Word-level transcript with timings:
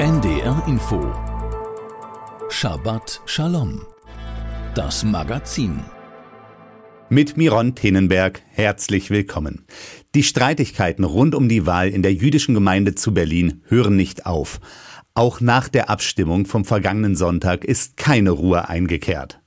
NDR 0.00 0.62
Info 0.68 1.12
Shabbat 2.50 3.20
Shalom 3.26 3.80
Das 4.76 5.02
Magazin 5.02 5.80
mit 7.08 7.36
Miron 7.36 7.74
Tenenberg 7.74 8.40
herzlich 8.46 9.10
willkommen. 9.10 9.64
Die 10.14 10.22
Streitigkeiten 10.22 11.02
rund 11.02 11.34
um 11.34 11.48
die 11.48 11.66
Wahl 11.66 11.88
in 11.88 12.04
der 12.04 12.14
jüdischen 12.14 12.54
Gemeinde 12.54 12.94
zu 12.94 13.12
Berlin 13.12 13.64
hören 13.66 13.96
nicht 13.96 14.24
auf. 14.24 14.60
Auch 15.14 15.40
nach 15.40 15.66
der 15.66 15.90
Abstimmung 15.90 16.46
vom 16.46 16.64
vergangenen 16.64 17.16
Sonntag 17.16 17.64
ist 17.64 17.96
keine 17.96 18.30
Ruhe 18.30 18.68
eingekehrt. 18.68 19.40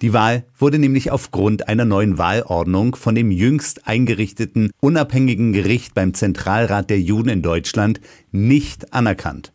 Die 0.00 0.14
Wahl 0.14 0.46
wurde 0.56 0.78
nämlich 0.78 1.10
aufgrund 1.10 1.68
einer 1.68 1.84
neuen 1.84 2.16
Wahlordnung 2.16 2.96
von 2.96 3.14
dem 3.14 3.30
jüngst 3.30 3.86
eingerichteten 3.86 4.70
unabhängigen 4.80 5.52
Gericht 5.52 5.92
beim 5.92 6.14
Zentralrat 6.14 6.88
der 6.88 6.98
Juden 6.98 7.28
in 7.28 7.42
Deutschland 7.42 8.00
nicht 8.30 8.94
anerkannt. 8.94 9.52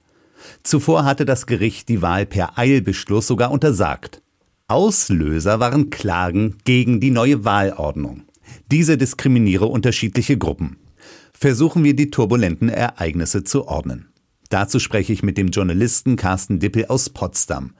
Zuvor 0.64 1.06
hatte 1.06 1.26
das 1.26 1.46
Gericht 1.46 1.90
die 1.90 2.02
Wahl 2.02 2.26
per 2.26 2.58
Eilbeschluss 2.58 3.28
sogar 3.28 3.52
untersagt. 3.52 4.22
Auslöser 4.68 5.60
waren 5.60 5.90
Klagen 5.90 6.58
gegen 6.66 7.00
die 7.00 7.12
neue 7.12 7.46
Wahlordnung. 7.46 8.24
Diese 8.70 8.98
diskriminiere 8.98 9.66
unterschiedliche 9.66 10.38
Gruppen. 10.38 10.78
Versuchen 11.34 11.84
wir 11.84 11.96
die 11.96 12.10
turbulenten 12.10 12.70
Ereignisse 12.70 13.44
zu 13.44 13.68
ordnen. 13.68 14.08
Dazu 14.50 14.80
spreche 14.80 15.14
ich 15.14 15.24
mit 15.24 15.38
dem 15.38 15.50
Journalisten 15.50 16.16
Carsten 16.16 16.60
Dippel 16.60 16.86
aus 16.88 17.10
Potsdam. 17.10 17.74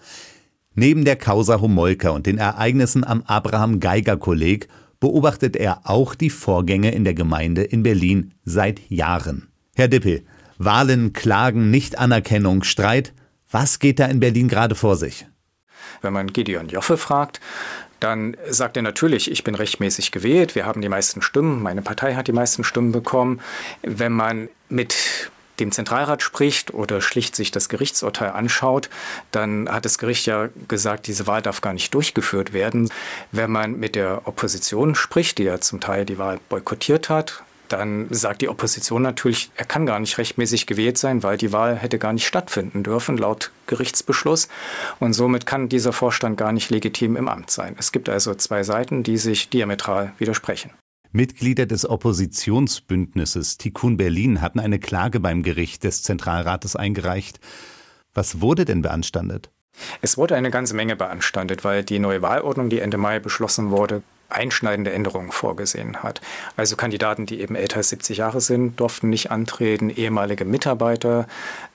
Neben 0.76 1.06
der 1.06 1.16
Causa 1.16 1.60
Homolka 1.60 2.12
und 2.12 2.26
den 2.26 2.38
Ereignissen 2.38 3.04
am 3.04 3.24
Abraham 3.24 3.80
Geiger 3.80 4.18
Kolleg 4.18 4.68
beobachtet 5.00 5.56
er 5.56 5.90
auch 5.90 6.16
die 6.16 6.30
Vorgänge 6.30 6.92
in 6.92 7.04
der 7.04 7.14
Gemeinde 7.14 7.64
in 7.64 7.84
Berlin 7.84 8.34
seit 8.46 8.80
Jahren. 8.90 9.48
Herr 9.76 9.88
Dippel, 9.88 10.24
Wahlen, 10.58 11.14
Klagen, 11.14 11.70
Nichtanerkennung, 11.70 12.64
Streit, 12.64 13.14
was 13.52 13.80
geht 13.80 14.00
da 14.00 14.06
in 14.06 14.20
Berlin 14.20 14.48
gerade 14.48 14.76
vor 14.76 14.96
sich? 14.96 15.26
Wenn 16.02 16.14
man 16.14 16.28
Gideon 16.28 16.68
Joffe 16.68 16.98
fragt, 16.98 17.40
dann 18.00 18.38
sagt 18.50 18.78
er 18.78 18.84
natürlich, 18.84 19.32
ich 19.32 19.44
bin 19.44 19.56
rechtmäßig 19.56 20.12
gewählt, 20.12 20.56
wir 20.56 20.66
haben 20.66 20.82
die 20.82 20.90
meisten 20.90 21.22
Stimmen, 21.22 21.64
meine 21.64 21.82
Partei 21.82 22.16
hat 22.16 22.28
die 22.28 22.34
meisten 22.34 22.64
Stimmen 22.64 22.92
bekommen. 22.92 23.42
Wenn 23.82 24.12
man 24.12 24.50
mit 24.70 25.32
dem 25.60 25.72
Zentralrat 25.72 26.22
spricht 26.22 26.74
oder 26.74 27.02
schlicht 27.02 27.36
sich 27.36 27.52
das 27.52 27.70
Gerichtsurteil 27.70 28.32
anschaut, 28.32 28.90
dann 29.32 29.68
hat 29.70 29.86
das 29.86 29.98
Gericht 29.98 30.28
ja 30.28 30.50
gesagt, 30.68 31.08
diese 31.08 31.26
Wahl 31.26 31.42
darf 31.42 31.62
gar 31.62 31.74
nicht 31.74 31.94
durchgeführt 31.94 32.54
werden. 32.54 32.90
Wenn 33.32 33.52
man 33.52 33.80
mit 33.80 33.96
der 33.96 34.28
Opposition 34.28 34.94
spricht, 34.94 35.40
die 35.40 35.44
ja 35.44 35.60
zum 35.60 35.80
Teil 35.80 36.06
die 36.06 36.20
Wahl 36.20 36.40
boykottiert 36.50 37.10
hat, 37.10 37.44
dann 37.70 38.08
sagt 38.10 38.42
die 38.42 38.50
Opposition 38.50 39.02
natürlich, 39.02 39.52
er 39.56 39.66
kann 39.66 39.86
gar 39.86 40.00
nicht 40.00 40.18
rechtmäßig 40.18 40.68
gewählt 40.68 40.98
sein, 40.98 41.24
weil 41.24 41.38
die 41.38 41.52
Wahl 41.52 41.76
hätte 41.76 42.00
gar 42.00 42.14
nicht 42.14 42.28
stattfinden 42.28 42.84
dürfen, 42.84 43.18
laut 43.18 43.52
Gerichtsbeschluss. 43.68 44.48
Und 45.00 45.14
somit 45.14 45.46
kann 45.46 45.70
dieser 45.70 45.94
Vorstand 45.94 46.38
gar 46.38 46.52
nicht 46.52 46.70
legitim 46.70 47.16
im 47.16 47.28
Amt 47.28 47.52
sein. 47.52 47.76
Es 47.78 47.92
gibt 47.92 48.10
also 48.10 48.36
zwei 48.36 48.64
Seiten, 48.64 49.04
die 49.04 49.18
sich 49.18 49.50
diametral 49.50 50.14
widersprechen. 50.18 50.72
Mitglieder 51.12 51.66
des 51.66 51.90
Oppositionsbündnisses 51.90 53.58
Tikkun 53.58 53.98
Berlin 53.98 54.42
hatten 54.42 54.60
eine 54.60 54.80
Klage 54.80 55.20
beim 55.20 55.42
Gericht 55.42 55.84
des 55.84 56.04
Zentralrates 56.04 56.76
eingereicht. 56.76 57.40
Was 58.14 58.42
wurde 58.42 58.66
denn 58.66 58.82
beanstandet? 58.82 59.50
Es 60.02 60.18
wurde 60.18 60.36
eine 60.36 60.52
ganze 60.52 60.76
Menge 60.76 60.96
beanstandet, 60.96 61.64
weil 61.64 61.84
die 61.84 62.00
neue 62.00 62.22
Wahlordnung, 62.22 62.70
die 62.70 62.80
Ende 62.80 62.98
Mai 62.98 63.20
beschlossen 63.20 63.70
wurde, 63.72 64.02
einschneidende 64.30 64.92
Änderungen 64.92 65.32
vorgesehen 65.32 66.04
hat. 66.04 66.22
Also 66.56 66.76
Kandidaten, 66.76 67.26
die 67.26 67.40
eben 67.42 67.56
älter 67.56 67.78
als 67.78 67.90
70 67.90 68.18
Jahre 68.18 68.42
sind, 68.42 68.80
durften 68.80 69.10
nicht 69.10 69.32
antreten. 69.32 69.90
Ehemalige 69.90 70.46
Mitarbeiter 70.46 71.28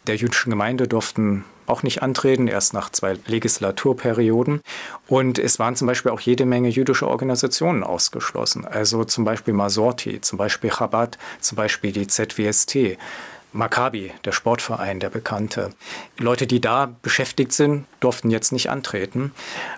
der 0.06 0.16
jüdischen 0.16 0.50
Gemeinde 0.50 0.88
durften 0.88 1.44
auch 1.66 1.82
nicht 1.82 2.02
antreten, 2.02 2.48
erst 2.48 2.74
nach 2.74 2.90
zwei 2.90 3.16
Legislaturperioden. 3.26 4.60
Und 5.06 5.38
es 5.38 5.58
waren 5.58 5.76
zum 5.76 5.86
Beispiel 5.86 6.10
auch 6.10 6.20
jede 6.20 6.44
Menge 6.44 6.68
jüdische 6.68 7.08
Organisationen 7.08 7.84
ausgeschlossen. 7.84 8.66
Also 8.66 9.04
zum 9.04 9.24
Beispiel 9.24 9.54
Masorti, 9.54 10.20
zum 10.20 10.38
Beispiel 10.38 10.70
Chabad, 10.70 11.18
zum 11.40 11.56
Beispiel 11.56 11.92
die 11.92 12.06
ZWST. 12.06 12.98
Maccabi, 13.52 14.12
der 14.24 14.32
Sportverein, 14.32 14.98
der 14.98 15.10
bekannte. 15.10 15.70
Leute, 16.18 16.46
die 16.46 16.60
da 16.60 16.94
beschäftigt 17.02 17.52
sind, 17.52 17.86
durften 18.00 18.30
jetzt 18.30 18.52
nicht 18.52 18.70
antreten. 18.70 19.32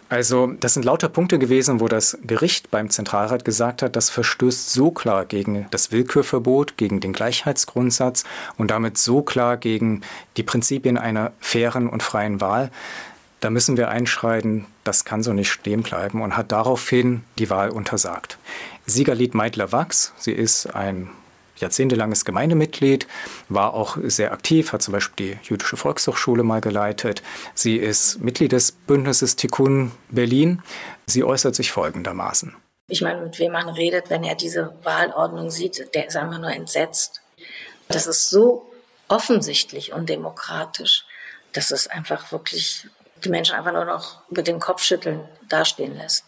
Also 0.08 0.52
das 0.60 0.74
sind 0.74 0.84
lauter 0.84 1.08
Punkte 1.08 1.38
gewesen, 1.38 1.80
wo 1.80 1.88
das 1.88 2.16
Gericht 2.22 2.70
beim 2.70 2.90
Zentralrat 2.90 3.44
gesagt 3.44 3.82
hat, 3.82 3.96
das 3.96 4.10
verstößt 4.10 4.72
so 4.72 4.90
klar 4.90 5.24
gegen 5.24 5.66
das 5.70 5.90
Willkürverbot, 5.90 6.76
gegen 6.76 7.00
den 7.00 7.12
Gleichheitsgrundsatz 7.12 8.24
und 8.56 8.70
damit 8.70 8.96
so 8.96 9.22
klar 9.22 9.56
gegen 9.56 10.02
die 10.36 10.44
Prinzipien 10.44 10.96
einer 10.96 11.32
fairen 11.41 11.88
und 11.88 12.02
freien 12.02 12.41
Wahl. 12.41 12.70
Da 13.41 13.50
müssen 13.50 13.76
wir 13.76 13.88
einschreiten, 13.88 14.66
das 14.84 15.04
kann 15.04 15.22
so 15.22 15.32
nicht 15.32 15.50
stehen 15.50 15.82
bleiben 15.82 16.22
und 16.22 16.36
hat 16.36 16.52
daraufhin 16.52 17.24
die 17.38 17.50
Wahl 17.50 17.70
untersagt. 17.70 18.38
Siegerlied 18.86 19.34
Meidler-Wachs, 19.34 20.12
sie 20.16 20.32
ist 20.32 20.74
ein 20.74 21.10
jahrzehntelanges 21.64 22.25
Gemeindemitglied, 22.25 23.06
war 23.48 23.75
auch 23.75 23.98
sehr 24.02 24.32
aktiv, 24.32 24.72
hat 24.72 24.82
zum 24.82 24.92
Beispiel 24.92 25.38
die 25.42 25.48
Jüdische 25.48 25.76
Volkshochschule 25.76 26.42
mal 26.42 26.60
geleitet. 26.60 27.22
Sie 27.54 27.76
ist 27.76 28.20
Mitglied 28.20 28.52
des 28.52 28.72
Bündnisses 28.72 29.36
Tikkun 29.36 29.92
Berlin. 30.10 30.62
Sie 31.06 31.24
äußert 31.24 31.54
sich 31.54 31.72
folgendermaßen. 31.72 32.54
Ich 32.88 33.00
meine, 33.00 33.22
mit 33.22 33.38
wem 33.38 33.53
man 33.53 33.69
redet, 33.69 34.10
wenn 34.10 34.24
er 34.24 34.34
diese 34.34 34.74
Wahlordnung 34.82 35.50
sieht, 35.50 35.94
der 35.94 36.06
ist 36.06 36.16
einfach 36.16 36.38
nur 36.38 36.53
entsetzt. 36.53 37.22
Das 37.88 38.06
ist 38.06 38.28
so 38.28 38.70
offensichtlich 39.08 39.92
und 39.92 40.08
demokratisch, 40.08 41.04
dass 41.53 41.70
es 41.70 41.86
einfach 41.86 42.30
wirklich 42.32 42.86
die 43.24 43.30
Menschen 43.30 43.54
einfach 43.56 43.72
nur 43.72 43.84
noch 43.84 44.20
mit 44.30 44.47
dem 44.47 44.60
Kopfschütteln 44.60 45.20
dastehen 45.48 45.97
lässt. 45.97 46.24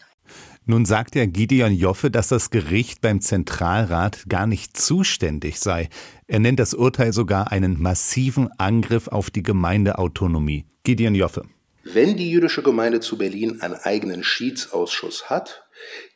Nun 0.69 0.83
sagt 0.83 1.15
ja 1.15 1.25
Gideon 1.25 1.73
Joffe, 1.73 2.11
dass 2.11 2.27
das 2.27 2.49
Gericht 2.49 2.99
beim 2.99 3.21
Zentralrat 3.21 4.25
gar 4.27 4.47
nicht 4.47 4.75
zuständig 4.75 5.59
sei. 5.59 5.87
Er 6.27 6.39
nennt 6.39 6.59
das 6.59 6.73
Urteil 6.73 7.13
sogar 7.13 7.53
einen 7.53 7.81
massiven 7.81 8.49
Angriff 8.57 9.07
auf 9.07 9.29
die 9.29 9.43
Gemeindeautonomie. 9.43 10.65
Gideon 10.83 11.15
Joffe. 11.15 11.43
Wenn 11.85 12.17
die 12.17 12.29
jüdische 12.29 12.63
Gemeinde 12.63 12.99
zu 12.99 13.17
Berlin 13.17 13.61
einen 13.61 13.75
eigenen 13.75 14.25
Schiedsausschuss 14.25 15.29
hat, 15.29 15.63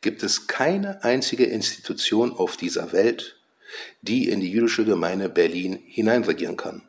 gibt 0.01 0.21
es 0.21 0.47
keine 0.47 1.01
einzige 1.05 1.45
Institution 1.45 2.33
auf 2.33 2.57
dieser 2.57 2.91
Welt, 2.91 3.39
die 4.01 4.27
in 4.27 4.41
die 4.41 4.51
jüdische 4.51 4.83
Gemeinde 4.83 5.29
Berlin 5.29 5.79
hineinregieren 5.85 6.57
kann. 6.57 6.81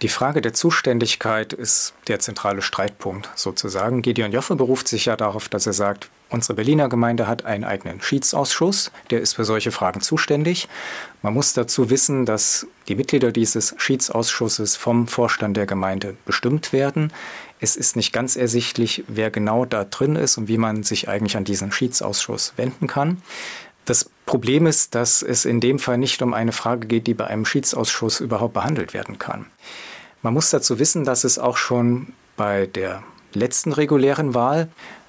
Die 0.00 0.08
Frage 0.08 0.40
der 0.40 0.54
Zuständigkeit 0.54 1.52
ist 1.52 1.92
der 2.06 2.20
zentrale 2.20 2.62
Streitpunkt 2.62 3.30
sozusagen. 3.34 4.00
Gideon 4.00 4.30
Joffe 4.30 4.54
beruft 4.54 4.86
sich 4.86 5.06
ja 5.06 5.16
darauf, 5.16 5.48
dass 5.48 5.66
er 5.66 5.72
sagt, 5.72 6.08
unsere 6.28 6.54
Berliner 6.54 6.88
Gemeinde 6.88 7.26
hat 7.26 7.44
einen 7.44 7.64
eigenen 7.64 8.00
Schiedsausschuss, 8.00 8.92
der 9.10 9.20
ist 9.20 9.32
für 9.32 9.44
solche 9.44 9.72
Fragen 9.72 10.00
zuständig. 10.00 10.68
Man 11.20 11.34
muss 11.34 11.52
dazu 11.52 11.90
wissen, 11.90 12.26
dass 12.26 12.68
die 12.86 12.94
Mitglieder 12.94 13.32
dieses 13.32 13.74
Schiedsausschusses 13.76 14.76
vom 14.76 15.08
Vorstand 15.08 15.56
der 15.56 15.66
Gemeinde 15.66 16.16
bestimmt 16.24 16.72
werden. 16.72 17.12
Es 17.58 17.74
ist 17.74 17.96
nicht 17.96 18.12
ganz 18.12 18.36
ersichtlich, 18.36 19.02
wer 19.08 19.32
genau 19.32 19.64
da 19.64 19.82
drin 19.82 20.14
ist 20.14 20.38
und 20.38 20.46
wie 20.46 20.58
man 20.58 20.84
sich 20.84 21.08
eigentlich 21.08 21.36
an 21.36 21.42
diesen 21.42 21.72
Schiedsausschuss 21.72 22.52
wenden 22.56 22.86
kann. 22.86 23.20
Das 23.84 24.08
Problem 24.26 24.66
ist, 24.66 24.94
dass 24.94 25.22
es 25.22 25.44
in 25.44 25.60
dem 25.60 25.80
Fall 25.80 25.98
nicht 25.98 26.22
um 26.22 26.34
eine 26.34 26.52
Frage 26.52 26.86
geht, 26.86 27.08
die 27.08 27.14
bei 27.14 27.26
einem 27.26 27.46
Schiedsausschuss 27.46 28.20
überhaupt 28.20 28.54
behandelt 28.54 28.94
werden 28.94 29.18
kann. 29.18 29.46
Man 30.22 30.34
muss 30.34 30.50
dazu 30.50 30.78
wissen, 30.78 31.04
dass 31.04 31.24
es 31.24 31.38
auch 31.38 31.56
schon 31.56 32.12
bei 32.36 32.66
der 32.66 33.02
letzten 33.34 33.72
regulären 33.72 34.34
Wahl 34.34 34.68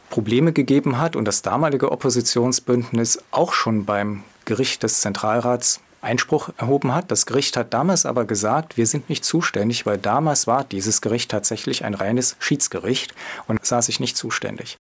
Probleme 0.09 0.53
gegeben 0.53 0.99
hat 0.99 1.15
und 1.15 1.25
das 1.25 1.41
damalige 1.41 1.91
Oppositionsbündnis 1.91 3.23
auch 3.31 3.53
schon 3.53 3.85
beim 3.85 4.23
Gericht 4.45 4.83
des 4.83 5.01
Zentralrats 5.01 5.81
Einspruch 6.01 6.49
erhoben 6.57 6.93
hat. 6.93 7.11
Das 7.11 7.25
Gericht 7.25 7.57
hat 7.57 7.73
damals 7.73 8.05
aber 8.05 8.25
gesagt, 8.25 8.77
wir 8.77 8.87
sind 8.87 9.09
nicht 9.09 9.25
zuständig, 9.25 9.85
weil 9.85 9.97
damals 9.97 10.47
war 10.47 10.63
dieses 10.63 11.01
Gericht 11.01 11.29
tatsächlich 11.31 11.83
ein 11.83 11.93
reines 11.93 12.35
Schiedsgericht 12.39 13.13
und 13.47 13.63
sah 13.65 13.81
sich 13.81 13.99
nicht 13.99 14.15
zuständig. 14.15 14.77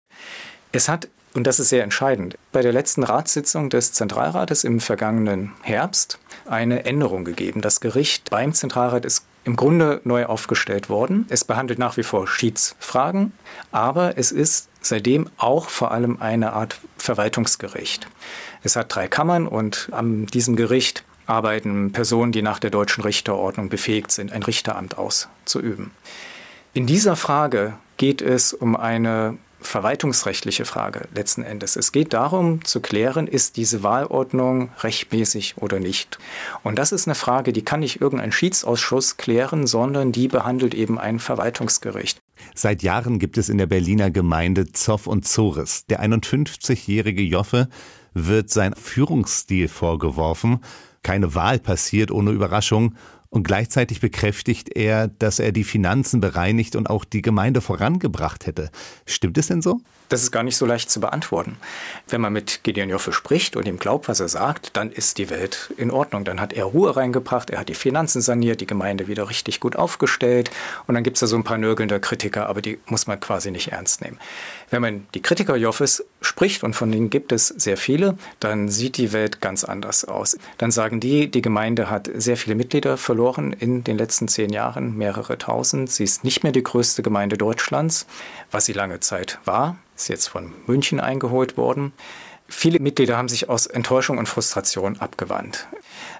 Es 0.72 0.88
hat, 0.88 1.08
und 1.34 1.46
das 1.46 1.60
ist 1.60 1.68
sehr 1.68 1.84
entscheidend, 1.84 2.36
bei 2.50 2.62
der 2.62 2.72
letzten 2.72 3.02
Ratssitzung 3.02 3.68
des 3.68 3.92
Zentralrates 3.92 4.64
im 4.64 4.80
vergangenen 4.80 5.52
Herbst 5.62 6.18
eine 6.46 6.84
Änderung 6.84 7.24
gegeben. 7.24 7.60
Das 7.60 7.80
Gericht 7.80 8.30
beim 8.30 8.54
Zentralrat 8.54 9.04
ist 9.04 9.26
im 9.44 9.56
Grunde 9.56 10.00
neu 10.04 10.26
aufgestellt 10.26 10.88
worden. 10.88 11.26
Es 11.28 11.44
behandelt 11.44 11.78
nach 11.78 11.96
wie 11.96 12.02
vor 12.02 12.28
Schiedsfragen, 12.28 13.32
aber 13.70 14.16
es 14.16 14.32
ist 14.32 14.68
seitdem 14.80 15.28
auch 15.36 15.68
vor 15.68 15.90
allem 15.90 16.20
eine 16.20 16.52
Art 16.52 16.78
Verwaltungsgericht. 16.96 18.06
Es 18.62 18.76
hat 18.76 18.94
drei 18.94 19.08
Kammern 19.08 19.46
und 19.46 19.88
an 19.92 20.26
diesem 20.26 20.56
Gericht 20.56 21.04
arbeiten 21.26 21.92
Personen, 21.92 22.32
die 22.32 22.42
nach 22.42 22.58
der 22.58 22.70
deutschen 22.70 23.02
Richterordnung 23.02 23.68
befähigt 23.68 24.10
sind, 24.12 24.32
ein 24.32 24.42
Richteramt 24.42 24.98
auszuüben. 24.98 25.92
In 26.74 26.86
dieser 26.86 27.16
Frage 27.16 27.74
geht 27.96 28.22
es 28.22 28.52
um 28.52 28.76
eine 28.76 29.36
verwaltungsrechtliche 29.62 30.64
Frage 30.64 31.08
letzten 31.14 31.42
Endes. 31.42 31.76
Es 31.76 31.92
geht 31.92 32.12
darum 32.12 32.64
zu 32.64 32.80
klären, 32.80 33.26
ist 33.26 33.56
diese 33.56 33.82
Wahlordnung 33.82 34.70
rechtmäßig 34.80 35.54
oder 35.58 35.80
nicht. 35.80 36.18
Und 36.62 36.78
das 36.78 36.92
ist 36.92 37.06
eine 37.08 37.14
Frage, 37.14 37.52
die 37.52 37.62
kann 37.62 37.80
nicht 37.80 38.00
irgendein 38.00 38.32
Schiedsausschuss 38.32 39.16
klären, 39.16 39.66
sondern 39.66 40.12
die 40.12 40.28
behandelt 40.28 40.74
eben 40.74 40.98
ein 40.98 41.18
Verwaltungsgericht. 41.18 42.18
Seit 42.54 42.82
Jahren 42.82 43.18
gibt 43.18 43.38
es 43.38 43.48
in 43.48 43.58
der 43.58 43.66
Berliner 43.66 44.10
Gemeinde 44.10 44.72
Zoff 44.72 45.06
und 45.06 45.26
Zores. 45.26 45.86
Der 45.86 46.02
51-jährige 46.02 47.22
Joffe 47.22 47.68
wird 48.14 48.50
sein 48.50 48.74
Führungsstil 48.74 49.68
vorgeworfen. 49.68 50.60
Keine 51.02 51.34
Wahl 51.34 51.58
passiert 51.58 52.10
ohne 52.10 52.30
Überraschung 52.30 52.94
und 53.32 53.44
gleichzeitig 53.44 54.00
bekräftigt 54.00 54.76
er, 54.76 55.08
dass 55.08 55.38
er 55.38 55.52
die 55.52 55.64
Finanzen 55.64 56.20
bereinigt 56.20 56.76
und 56.76 56.90
auch 56.90 57.06
die 57.06 57.22
Gemeinde 57.22 57.62
vorangebracht 57.62 58.46
hätte. 58.46 58.70
Stimmt 59.06 59.38
es 59.38 59.46
denn 59.46 59.62
so? 59.62 59.80
Das 60.12 60.22
ist 60.22 60.30
gar 60.30 60.42
nicht 60.42 60.58
so 60.58 60.66
leicht 60.66 60.90
zu 60.90 61.00
beantworten. 61.00 61.56
Wenn 62.06 62.20
man 62.20 62.34
mit 62.34 62.64
Gideon 62.64 62.90
Joffe 62.90 63.14
spricht 63.14 63.56
und 63.56 63.66
ihm 63.66 63.78
glaubt, 63.78 64.08
was 64.08 64.20
er 64.20 64.28
sagt, 64.28 64.76
dann 64.76 64.92
ist 64.92 65.16
die 65.16 65.30
Welt 65.30 65.72
in 65.78 65.90
Ordnung. 65.90 66.26
Dann 66.26 66.38
hat 66.38 66.52
er 66.52 66.66
Ruhe 66.66 66.94
reingebracht, 66.94 67.48
er 67.48 67.60
hat 67.60 67.70
die 67.70 67.74
Finanzen 67.74 68.20
saniert, 68.20 68.60
die 68.60 68.66
Gemeinde 68.66 69.08
wieder 69.08 69.30
richtig 69.30 69.58
gut 69.58 69.74
aufgestellt. 69.74 70.50
Und 70.86 70.96
dann 70.96 71.02
gibt 71.02 71.16
es 71.16 71.20
da 71.20 71.26
so 71.26 71.36
ein 71.36 71.44
paar 71.44 71.56
nörgelnde 71.56 71.98
Kritiker, 71.98 72.46
aber 72.46 72.60
die 72.60 72.78
muss 72.84 73.06
man 73.06 73.20
quasi 73.20 73.50
nicht 73.50 73.72
ernst 73.72 74.02
nehmen. 74.02 74.18
Wenn 74.68 74.82
man 74.82 75.06
die 75.14 75.22
Kritiker 75.22 75.56
Joffes 75.56 76.04
spricht, 76.20 76.62
und 76.62 76.74
von 76.74 76.92
denen 76.92 77.08
gibt 77.08 77.32
es 77.32 77.48
sehr 77.48 77.78
viele, 77.78 78.18
dann 78.38 78.68
sieht 78.68 78.98
die 78.98 79.14
Welt 79.14 79.40
ganz 79.40 79.64
anders 79.64 80.04
aus. 80.04 80.36
Dann 80.58 80.70
sagen 80.70 81.00
die, 81.00 81.30
die 81.30 81.40
Gemeinde 81.40 81.88
hat 81.88 82.10
sehr 82.12 82.36
viele 82.36 82.54
Mitglieder 82.54 82.98
verloren 82.98 83.54
in 83.54 83.82
den 83.82 83.96
letzten 83.96 84.28
zehn 84.28 84.52
Jahren, 84.52 84.94
mehrere 84.94 85.38
tausend. 85.38 85.90
Sie 85.90 86.04
ist 86.04 86.22
nicht 86.22 86.42
mehr 86.42 86.52
die 86.52 86.62
größte 86.62 87.02
Gemeinde 87.02 87.38
Deutschlands, 87.38 88.06
was 88.50 88.66
sie 88.66 88.74
lange 88.74 89.00
Zeit 89.00 89.38
war 89.46 89.78
ist 90.02 90.08
jetzt 90.08 90.28
von 90.28 90.52
München 90.66 91.00
eingeholt 91.00 91.56
worden. 91.56 91.92
Viele 92.48 92.80
Mitglieder 92.80 93.16
haben 93.16 93.28
sich 93.28 93.48
aus 93.48 93.66
Enttäuschung 93.66 94.18
und 94.18 94.28
Frustration 94.28 94.98
abgewandt. 94.98 95.68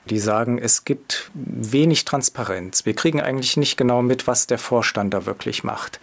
Die 0.07 0.19
sagen, 0.19 0.59
es 0.59 0.85
gibt 0.85 1.31
wenig 1.35 2.05
Transparenz. 2.05 2.87
Wir 2.87 2.95
kriegen 2.95 3.21
eigentlich 3.21 3.57
nicht 3.57 3.77
genau 3.77 4.03
mit, 4.03 4.27
was 4.27 4.47
der 4.47 4.59
Vorstand 4.59 5.13
da 5.13 5.27
wirklich 5.27 5.63
macht. 5.63 6.01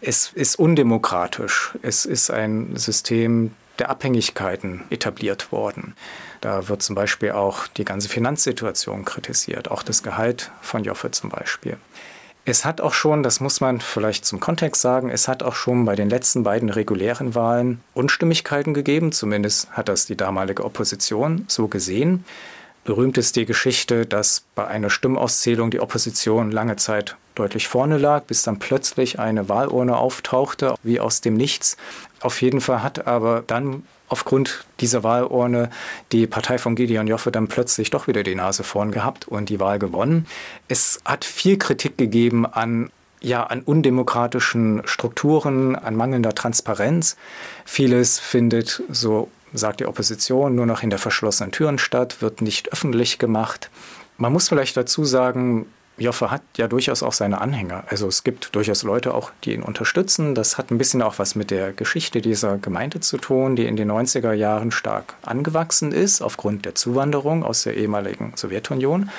Es 0.00 0.32
ist 0.32 0.58
undemokratisch. 0.58 1.74
Es 1.82 2.06
ist 2.06 2.30
ein 2.30 2.76
System 2.76 3.52
der 3.78 3.90
Abhängigkeiten 3.90 4.84
etabliert 4.90 5.52
worden. 5.52 5.94
Da 6.40 6.68
wird 6.68 6.82
zum 6.82 6.94
Beispiel 6.94 7.32
auch 7.32 7.66
die 7.68 7.84
ganze 7.84 8.08
Finanzsituation 8.08 9.04
kritisiert, 9.04 9.70
auch 9.70 9.82
das 9.82 10.02
Gehalt 10.02 10.50
von 10.60 10.82
Joffe 10.82 11.10
zum 11.10 11.30
Beispiel. 11.30 11.76
Es 12.50 12.64
hat 12.64 12.80
auch 12.80 12.94
schon, 12.94 13.22
das 13.22 13.40
muss 13.40 13.60
man 13.60 13.78
vielleicht 13.78 14.24
zum 14.24 14.40
Kontext 14.40 14.80
sagen, 14.80 15.10
es 15.10 15.28
hat 15.28 15.42
auch 15.42 15.54
schon 15.54 15.84
bei 15.84 15.94
den 15.94 16.08
letzten 16.08 16.44
beiden 16.44 16.70
regulären 16.70 17.34
Wahlen 17.34 17.82
Unstimmigkeiten 17.92 18.72
gegeben. 18.72 19.12
Zumindest 19.12 19.70
hat 19.72 19.90
das 19.90 20.06
die 20.06 20.16
damalige 20.16 20.64
Opposition 20.64 21.44
so 21.46 21.68
gesehen. 21.68 22.24
Berühmt 22.84 23.18
ist 23.18 23.36
die 23.36 23.44
Geschichte, 23.44 24.06
dass 24.06 24.44
bei 24.54 24.66
einer 24.66 24.88
Stimmauszählung 24.88 25.70
die 25.70 25.80
Opposition 25.80 26.50
lange 26.50 26.76
Zeit 26.76 27.18
deutlich 27.34 27.68
vorne 27.68 27.98
lag, 27.98 28.22
bis 28.22 28.44
dann 28.44 28.58
plötzlich 28.58 29.18
eine 29.18 29.50
Wahlurne 29.50 29.98
auftauchte, 29.98 30.74
wie 30.82 31.00
aus 31.00 31.20
dem 31.20 31.34
Nichts. 31.34 31.76
Auf 32.20 32.40
jeden 32.40 32.62
Fall 32.62 32.82
hat 32.82 33.06
aber 33.06 33.44
dann 33.46 33.82
aufgrund 34.08 34.64
dieser 34.80 35.02
Wahlurne 35.02 35.70
die 36.12 36.26
Partei 36.26 36.58
von 36.58 36.74
Gideon 36.74 37.06
Joffe 37.06 37.30
dann 37.30 37.48
plötzlich 37.48 37.90
doch 37.90 38.06
wieder 38.06 38.22
die 38.22 38.34
Nase 38.34 38.64
vorn 38.64 38.90
gehabt 38.90 39.28
und 39.28 39.48
die 39.48 39.60
Wahl 39.60 39.78
gewonnen. 39.78 40.26
Es 40.68 41.00
hat 41.04 41.24
viel 41.24 41.58
Kritik 41.58 41.98
gegeben 41.98 42.46
an 42.46 42.90
ja, 43.20 43.42
an 43.42 43.62
undemokratischen 43.62 44.82
Strukturen, 44.84 45.74
an 45.74 45.96
mangelnder 45.96 46.36
Transparenz. 46.36 47.16
Vieles 47.64 48.20
findet, 48.20 48.82
so 48.90 49.28
sagt 49.52 49.80
die 49.80 49.86
Opposition, 49.86 50.54
nur 50.54 50.66
noch 50.66 50.80
hinter 50.80 50.98
verschlossenen 50.98 51.52
Türen 51.52 51.78
statt, 51.78 52.22
wird 52.22 52.42
nicht 52.42 52.72
öffentlich 52.72 53.18
gemacht. 53.18 53.70
Man 54.18 54.32
muss 54.32 54.48
vielleicht 54.48 54.76
dazu 54.76 55.04
sagen, 55.04 55.66
Joffe 55.98 56.30
hat 56.30 56.42
ja 56.56 56.68
durchaus 56.68 57.02
auch 57.02 57.12
seine 57.12 57.40
Anhänger. 57.40 57.84
Also 57.88 58.06
es 58.06 58.24
gibt 58.24 58.54
durchaus 58.54 58.82
Leute 58.82 59.14
auch, 59.14 59.30
die 59.44 59.54
ihn 59.54 59.62
unterstützen. 59.62 60.34
Das 60.34 60.58
hat 60.58 60.70
ein 60.70 60.78
bisschen 60.78 61.02
auch 61.02 61.18
was 61.18 61.34
mit 61.34 61.50
der 61.50 61.72
Geschichte 61.72 62.20
dieser 62.20 62.58
Gemeinde 62.58 63.00
zu 63.00 63.18
tun, 63.18 63.56
die 63.56 63.66
in 63.66 63.76
den 63.76 63.90
90er 63.90 64.32
Jahren 64.32 64.70
stark 64.70 65.14
angewachsen 65.22 65.92
ist, 65.92 66.22
aufgrund 66.22 66.64
der 66.64 66.74
Zuwanderung 66.74 67.44
aus 67.44 67.62
der 67.62 67.76
ehemaligen 67.76 68.32
Sowjetunion. 68.36 69.10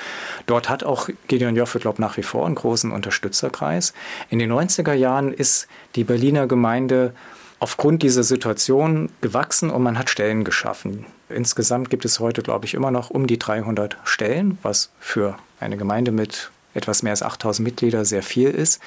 Dort 0.46 0.68
hat 0.68 0.84
auch 0.84 1.08
Gideon 1.28 1.56
Joffe, 1.56 1.78
glaube 1.78 1.96
ich, 1.96 2.00
nach 2.00 2.16
wie 2.16 2.22
vor 2.22 2.46
einen 2.46 2.54
großen 2.54 2.92
Unterstützerkreis. 2.92 3.92
In 4.28 4.38
den 4.38 4.52
90er 4.52 4.94
Jahren 4.94 5.32
ist 5.32 5.68
die 5.94 6.04
Berliner 6.04 6.46
Gemeinde 6.46 7.14
aufgrund 7.60 8.02
dieser 8.02 8.22
Situation 8.22 9.10
gewachsen 9.20 9.70
und 9.70 9.82
man 9.82 9.98
hat 9.98 10.10
Stellen 10.10 10.44
geschaffen. 10.44 11.06
Insgesamt 11.28 11.90
gibt 11.90 12.04
es 12.04 12.18
heute, 12.18 12.42
glaube 12.42 12.64
ich, 12.64 12.74
immer 12.74 12.90
noch 12.90 13.10
um 13.10 13.26
die 13.26 13.38
300 13.38 13.98
Stellen, 14.04 14.58
was 14.62 14.90
für 14.98 15.36
eine 15.60 15.76
Gemeinde 15.76 16.10
mit 16.10 16.50
etwas 16.74 17.02
mehr 17.02 17.12
als 17.12 17.22
8000 17.22 17.66
Mitglieder 17.66 18.04
sehr 18.04 18.22
viel 18.22 18.50
ist. 18.50 18.80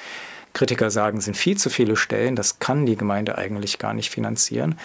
Kritiker 0.54 0.90
sagen, 0.90 1.18
es 1.18 1.24
sind 1.24 1.36
viel 1.36 1.58
zu 1.58 1.68
viele 1.68 1.96
Stellen, 1.96 2.36
das 2.36 2.60
kann 2.60 2.86
die 2.86 2.96
Gemeinde 2.96 3.36
eigentlich 3.36 3.78
gar 3.78 3.92
nicht 3.92 4.10
finanzieren. 4.10 4.78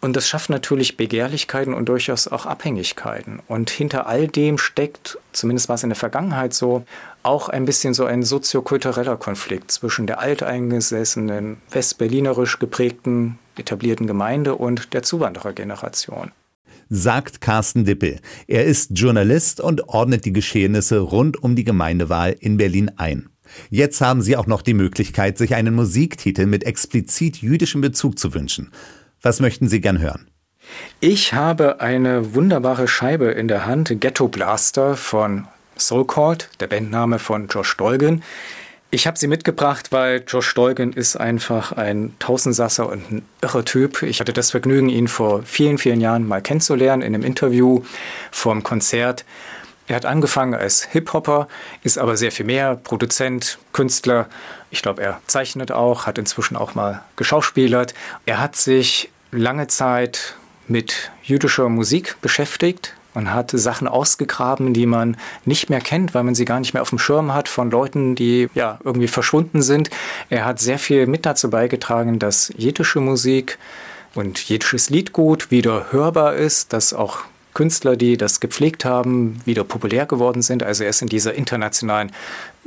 Und 0.00 0.16
das 0.16 0.28
schafft 0.28 0.50
natürlich 0.50 0.96
Begehrlichkeiten 0.96 1.72
und 1.72 1.88
durchaus 1.88 2.26
auch 2.26 2.44
Abhängigkeiten. 2.44 3.40
Und 3.46 3.70
hinter 3.70 4.08
all 4.08 4.26
dem 4.26 4.58
steckt, 4.58 5.18
zumindest 5.32 5.68
war 5.68 5.76
es 5.76 5.84
in 5.84 5.90
der 5.90 5.96
Vergangenheit 5.96 6.54
so, 6.54 6.84
auch 7.22 7.48
ein 7.48 7.64
bisschen 7.64 7.94
so 7.94 8.04
ein 8.04 8.24
soziokultureller 8.24 9.16
Konflikt 9.16 9.70
zwischen 9.70 10.08
der 10.08 10.18
alteingesessenen, 10.18 11.58
westberlinerisch 11.70 12.58
geprägten, 12.58 13.38
etablierten 13.56 14.08
Gemeinde 14.08 14.56
und 14.56 14.92
der 14.92 15.04
Zuwanderergeneration 15.04 16.32
sagt 16.94 17.40
Carsten 17.40 17.86
Dippel. 17.86 18.20
Er 18.46 18.66
ist 18.66 18.90
Journalist 18.92 19.62
und 19.62 19.88
ordnet 19.88 20.26
die 20.26 20.32
Geschehnisse 20.32 20.98
rund 20.98 21.42
um 21.42 21.56
die 21.56 21.64
Gemeindewahl 21.64 22.36
in 22.38 22.58
Berlin 22.58 22.90
ein. 22.96 23.30
Jetzt 23.70 24.02
haben 24.02 24.20
Sie 24.20 24.36
auch 24.36 24.46
noch 24.46 24.60
die 24.60 24.74
Möglichkeit, 24.74 25.38
sich 25.38 25.54
einen 25.54 25.74
Musiktitel 25.74 26.44
mit 26.44 26.64
explizit 26.64 27.38
jüdischem 27.38 27.80
Bezug 27.80 28.18
zu 28.18 28.34
wünschen. 28.34 28.72
Was 29.22 29.40
möchten 29.40 29.70
Sie 29.70 29.80
gern 29.80 30.00
hören? 30.00 30.28
Ich 31.00 31.32
habe 31.32 31.80
eine 31.80 32.34
wunderbare 32.34 32.86
Scheibe 32.86 33.30
in 33.30 33.48
der 33.48 33.64
Hand, 33.64 33.98
Ghetto 33.98 34.28
Blaster 34.28 34.94
von 34.94 35.46
Soul 35.78 36.04
Cold, 36.04 36.50
der 36.60 36.66
Bandname 36.66 37.18
von 37.18 37.48
Josh 37.48 37.74
Dolgen. 37.78 38.22
Ich 38.94 39.06
habe 39.06 39.18
sie 39.18 39.26
mitgebracht, 39.26 39.90
weil 39.90 40.22
Josh 40.28 40.52
Dolgen 40.52 40.92
ist 40.92 41.16
einfach 41.16 41.72
ein 41.72 42.14
Tausendsasser 42.18 42.90
und 42.90 43.10
ein 43.10 43.26
irrer 43.40 43.64
Typ. 43.64 44.02
Ich 44.02 44.20
hatte 44.20 44.34
das 44.34 44.50
Vergnügen, 44.50 44.90
ihn 44.90 45.08
vor 45.08 45.44
vielen, 45.44 45.78
vielen 45.78 45.98
Jahren 45.98 46.28
mal 46.28 46.42
kennenzulernen 46.42 47.00
in 47.00 47.14
einem 47.14 47.24
Interview 47.24 47.82
vorm 48.30 48.62
Konzert. 48.62 49.24
Er 49.86 49.96
hat 49.96 50.04
angefangen 50.04 50.52
als 50.52 50.84
Hip-Hopper, 50.84 51.48
ist 51.82 51.96
aber 51.96 52.18
sehr 52.18 52.32
viel 52.32 52.44
mehr, 52.44 52.76
Produzent, 52.76 53.58
Künstler. 53.72 54.28
Ich 54.70 54.82
glaube, 54.82 55.02
er 55.02 55.22
zeichnet 55.26 55.72
auch, 55.72 56.04
hat 56.04 56.18
inzwischen 56.18 56.58
auch 56.58 56.74
mal 56.74 57.02
geschauspielert. 57.16 57.94
Er 58.26 58.40
hat 58.40 58.56
sich 58.56 59.10
lange 59.30 59.68
Zeit 59.68 60.36
mit 60.68 61.10
jüdischer 61.22 61.70
Musik 61.70 62.16
beschäftigt, 62.20 62.94
man 63.14 63.32
hat 63.32 63.50
Sachen 63.50 63.88
ausgegraben, 63.88 64.72
die 64.74 64.86
man 64.86 65.16
nicht 65.44 65.70
mehr 65.70 65.80
kennt, 65.80 66.14
weil 66.14 66.24
man 66.24 66.34
sie 66.34 66.44
gar 66.44 66.60
nicht 66.60 66.74
mehr 66.74 66.82
auf 66.82 66.90
dem 66.90 66.98
Schirm 66.98 67.34
hat 67.34 67.48
von 67.48 67.70
Leuten, 67.70 68.14
die 68.14 68.48
ja 68.54 68.78
irgendwie 68.84 69.08
verschwunden 69.08 69.62
sind. 69.62 69.90
Er 70.30 70.44
hat 70.44 70.60
sehr 70.60 70.78
viel 70.78 71.06
mit 71.06 71.26
dazu 71.26 71.50
beigetragen, 71.50 72.18
dass 72.18 72.52
jiddische 72.56 73.00
Musik 73.00 73.58
und 74.14 74.38
jiddisches 74.48 74.90
Liedgut 74.90 75.50
wieder 75.50 75.86
hörbar 75.90 76.34
ist, 76.34 76.72
dass 76.72 76.92
auch 76.92 77.18
Künstler, 77.54 77.96
die 77.96 78.16
das 78.16 78.40
gepflegt 78.40 78.84
haben, 78.84 79.40
wieder 79.44 79.64
populär 79.64 80.06
geworden 80.06 80.42
sind. 80.42 80.62
Also 80.62 80.84
er 80.84 80.90
ist 80.90 81.02
in 81.02 81.08
dieser 81.08 81.34
internationalen 81.34 82.10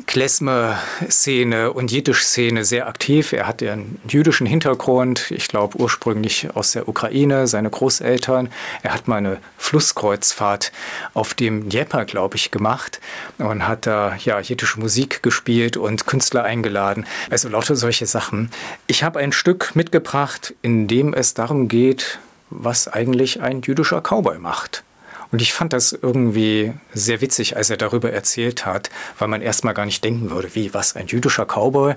Klezmer-Szene 0.08 1.72
und 1.72 1.90
Jiddisch-Szene 1.90 2.66
sehr 2.66 2.88
aktiv. 2.88 3.32
Er 3.32 3.48
hat 3.48 3.64
einen 3.64 3.98
jüdischen 4.10 4.46
Hintergrund, 4.46 5.32
ich 5.32 5.48
glaube 5.48 5.78
ursprünglich 5.78 6.50
aus 6.54 6.74
der 6.74 6.90
Ukraine, 6.90 7.48
seine 7.48 7.70
Großeltern. 7.70 8.50
Er 8.84 8.94
hat 8.94 9.08
mal 9.08 9.18
eine 9.18 9.38
Flusskreuzfahrt 9.58 10.74
auf 11.14 11.34
dem 11.34 11.70
Dnieper, 11.70 12.04
glaube 12.04 12.36
ich, 12.36 12.52
gemacht 12.52 13.00
und 13.38 13.66
hat 13.66 13.88
da 13.88 14.18
ja 14.18 14.42
jiddische 14.42 14.82
Musik 14.82 15.24
gespielt 15.24 15.78
und 15.78 16.06
Künstler 16.06 16.44
eingeladen. 16.44 17.06
Also 17.30 17.48
lauter 17.48 17.78
solche 17.78 18.06
Sachen. 18.06 18.52
Ich 18.88 19.02
habe 19.02 19.20
ein 19.20 19.32
Stück 19.32 19.78
mitgebracht, 19.78 20.54
in 20.62 20.90
dem 20.90 21.14
es 21.14 21.36
darum 21.36 21.70
geht, 21.70 22.20
was 22.50 22.90
eigentlich 22.90 23.42
ein 23.42 23.62
jüdischer 23.62 24.02
Cowboy 24.02 24.40
macht. 24.40 24.84
Und 25.32 25.42
ich 25.42 25.54
fand 25.54 25.74
das 25.74 25.94
irgendwie 25.94 26.74
sehr 26.94 27.22
witzig, 27.22 27.58
als 27.58 27.70
er 27.70 27.78
darüber 27.78 28.12
erzählt 28.12 28.66
hat, 28.66 28.90
weil 29.18 29.28
man 29.28 29.42
erstmal 29.42 29.74
gar 29.74 29.86
nicht 29.86 30.04
denken 30.04 30.30
würde, 30.30 30.54
wie, 30.56 30.74
was, 30.74 30.96
ein 30.96 31.08
jüdischer 31.08 31.46
Cowboy? 31.46 31.96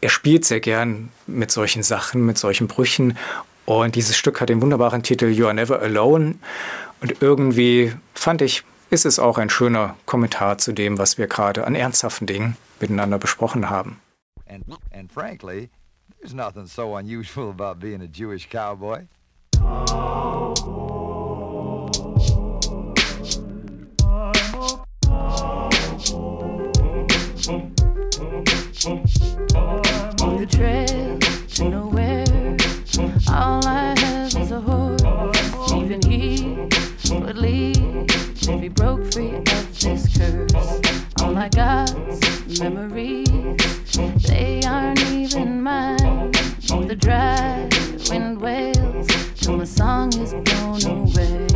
Er 0.00 0.10
spielt 0.10 0.44
sehr 0.44 0.60
gern 0.60 1.10
mit 1.26 1.50
solchen 1.50 1.82
Sachen, 1.82 2.24
mit 2.24 2.38
solchen 2.38 2.68
Brüchen. 2.68 3.18
Und 3.64 3.94
dieses 3.94 4.16
Stück 4.16 4.40
hat 4.40 4.48
den 4.48 4.62
wunderbaren 4.62 5.02
Titel 5.02 5.26
You 5.26 5.46
Are 5.46 5.54
Never 5.54 5.80
Alone. 5.80 6.36
Und 7.00 7.20
irgendwie 7.20 7.92
fand 8.14 8.42
ich, 8.42 8.64
ist 8.90 9.06
es 9.06 9.18
auch 9.18 9.38
ein 9.38 9.50
schöner 9.50 9.96
Kommentar 10.06 10.58
zu 10.58 10.72
dem, 10.72 10.98
was 10.98 11.18
wir 11.18 11.26
gerade 11.26 11.66
an 11.66 11.74
ernsthaften 11.74 12.26
Dingen 12.26 12.56
miteinander 12.80 13.18
besprochen 13.18 13.68
haben. 13.68 14.00
And, 14.46 14.64
and 14.92 15.12
frankly, 15.12 15.68
There's 16.20 16.34
nothing 16.34 16.66
so 16.66 16.96
unusual 16.96 17.50
about 17.50 17.78
being 17.78 18.02
a 18.02 18.08
Jewish 18.08 18.48
cowboy. 18.48 19.06
On 28.86 30.36
the 30.36 30.46
trail 30.48 31.18
to 31.48 31.68
nowhere, 31.68 32.56
all 33.28 33.66
I 33.66 33.92
have 33.98 34.36
is 34.36 34.52
a 34.52 34.60
horse. 34.60 35.02
Even 35.74 36.00
he 36.02 36.54
would 37.12 37.38
leave 37.38 38.06
if 38.06 38.60
he 38.60 38.68
broke 38.68 39.12
free 39.12 39.34
of 39.34 39.80
this 39.80 40.16
curse. 40.16 40.80
All 41.20 41.36
I 41.36 41.48
got's 41.48 42.60
memories, 42.60 43.26
they 44.28 44.60
aren't 44.64 45.02
even 45.10 45.60
mine. 45.60 46.30
The 46.86 46.96
dry 46.96 47.68
wind 48.08 48.40
wails 48.40 49.08
till 49.34 49.56
my 49.56 49.64
song 49.64 50.16
is 50.16 50.34
blown 50.34 50.86
away. 50.86 51.47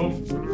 Bom. 0.00 0.49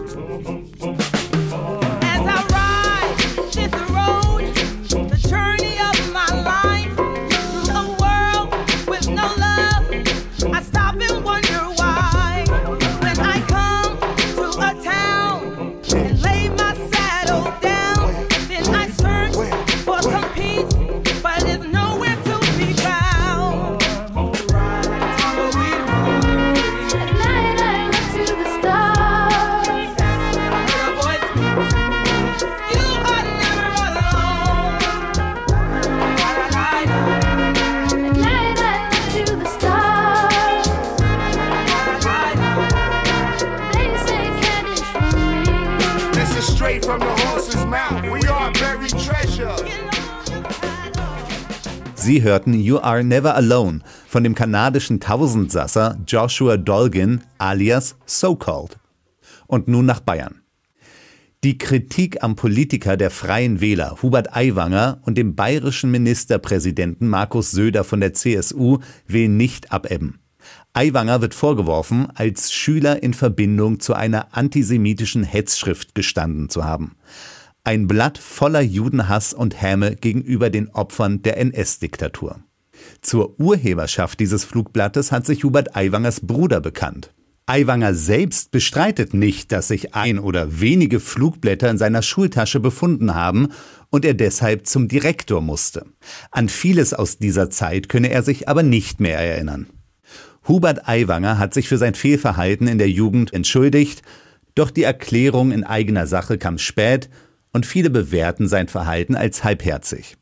From 46.99 47.09
the 47.09 47.27
horse's 47.27 47.67
mouth. 47.67 48.03
We 48.05 48.21
are 48.29 48.53
buried 48.53 48.91
treasure. 48.91 49.57
Sie 51.95 52.23
hörten 52.23 52.55
You 52.55 52.79
Are 52.79 53.03
Never 53.03 53.35
Alone 53.35 53.81
von 54.07 54.23
dem 54.23 54.35
kanadischen 54.35 55.01
Tausendsasser 55.01 55.99
Joshua 56.07 56.57
Dolgin 56.57 57.23
alias 57.39 57.97
So 58.07 58.37
Called. 58.37 58.79
Und 59.47 59.69
nun 59.69 59.87
nach 59.87 60.01
Bayern. 60.01 60.43
Die 61.45 61.59
Kritik 61.59 62.23
am 62.25 62.35
Politiker 62.35 62.97
der 62.97 63.11
Freien 63.11 63.61
Wähler 63.61 63.99
Hubert 64.03 64.35
Aiwanger 64.35 65.01
und 65.03 65.19
dem 65.19 65.35
bayerischen 65.37 65.91
Ministerpräsidenten 65.91 67.09
Markus 67.09 67.51
Söder 67.51 67.85
von 67.85 68.01
der 68.01 68.15
CSU 68.15 68.79
will 69.07 69.29
nicht 69.29 69.73
abebben. 69.73 70.21
Aiwanger 70.77 71.23
wird 71.23 71.33
vorgeworfen, 71.33 72.09
als 72.15 72.53
Schüler 72.53 73.03
in 73.03 73.15
Verbindung 73.15 73.81
zu 73.81 73.95
einer 73.95 74.37
antisemitischen 74.37 75.25
Hetzschrift 75.25 75.95
gestanden 75.95 76.51
zu 76.51 76.67
haben. 76.67 76.97
Ein 77.65 77.89
Blatt 77.89 78.19
voller 78.19 78.61
Judenhass 78.61 79.33
und 79.33 79.61
Häme 79.61 79.97
gegenüber 79.97 80.51
den 80.51 80.69
Opfern 80.69 81.23
der 81.23 81.39
NS-Diktatur. 81.39 82.41
Zur 83.01 83.41
Urheberschaft 83.41 84.21
dieses 84.21 84.45
Flugblattes 84.45 85.13
hat 85.13 85.25
sich 85.25 85.45
Hubert 85.45 85.75
Aiwangers 85.75 86.21
Bruder 86.21 86.61
bekannt. 86.61 87.15
Aiwanger 87.47 87.95
selbst 87.95 88.51
bestreitet 88.51 89.15
nicht, 89.15 89.53
dass 89.53 89.69
sich 89.69 89.95
ein 89.95 90.19
oder 90.19 90.61
wenige 90.61 91.01
Flugblätter 91.01 91.71
in 91.71 91.79
seiner 91.79 92.03
Schultasche 92.03 92.61
befunden 92.61 93.15
haben 93.15 93.49
und 93.89 94.05
er 94.05 94.15
deshalb 94.15 94.67
zum 94.67 94.89
Direktor 94.89 95.41
musste. 95.41 95.87
An 96.31 96.51
vieles 96.51 96.93
aus 96.93 97.17
dieser 97.17 97.49
Zeit 97.49 97.89
könne 97.89 98.11
er 98.11 98.23
sich 98.23 98.47
aber 98.47 98.63
nicht 98.63 99.01
mehr 99.01 99.19
erinnern. 99.19 99.69
Hubert 100.49 100.89
Aiwanger 100.89 101.39
hat 101.39 101.55
sich 101.55 101.69
für 101.69 101.79
sein 101.79 101.95
Fehlverhalten 101.95 102.69
in 102.69 102.79
der 102.79 102.91
Jugend 102.91 103.33
entschuldigt, 103.33 104.03
doch 104.55 104.71
die 104.71 104.85
Erklärung 104.85 105.51
in 105.51 105.65
eigener 105.65 106.07
Sache 106.07 106.39
kam 106.39 106.59
spät 106.59 107.11
und 107.53 107.67
viele 107.67 107.91
bewerten 107.91 108.49
sein 108.49 108.69
Verhalten 108.69 109.17
als 109.17 109.45
halbherzig. 109.45 110.17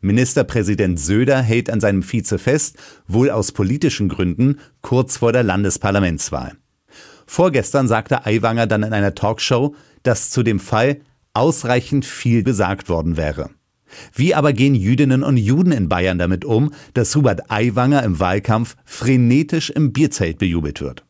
Ministerpräsident 0.00 1.00
Söder 1.00 1.40
hält 1.40 1.70
an 1.70 1.80
seinem 1.80 2.02
Vize 2.02 2.38
fest, 2.38 2.76
wohl 3.08 3.30
aus 3.30 3.52
politischen 3.52 4.08
Gründen, 4.08 4.60
kurz 4.82 5.16
vor 5.16 5.32
der 5.32 5.42
Landesparlamentswahl. 5.42 6.52
Vorgestern 7.26 7.88
sagte 7.88 8.26
Aiwanger 8.26 8.66
dann 8.66 8.82
in 8.82 8.92
einer 8.92 9.14
Talkshow, 9.14 9.74
dass 10.02 10.30
zu 10.30 10.42
dem 10.42 10.60
Fall 10.60 11.00
ausreichend 11.32 12.04
viel 12.04 12.42
gesagt 12.42 12.88
worden 12.88 13.16
wäre. 13.16 13.50
Wie 14.14 14.34
aber 14.34 14.52
gehen 14.52 14.74
Jüdinnen 14.74 15.22
und 15.22 15.36
Juden 15.36 15.72
in 15.72 15.88
Bayern 15.88 16.18
damit 16.18 16.44
um, 16.44 16.72
dass 16.92 17.14
Hubert 17.16 17.50
Aiwanger 17.50 18.02
im 18.02 18.20
Wahlkampf 18.20 18.76
frenetisch 18.84 19.70
im 19.70 19.92
Bierzelt 19.92 20.38
bejubelt 20.38 20.80
wird? 20.80 21.04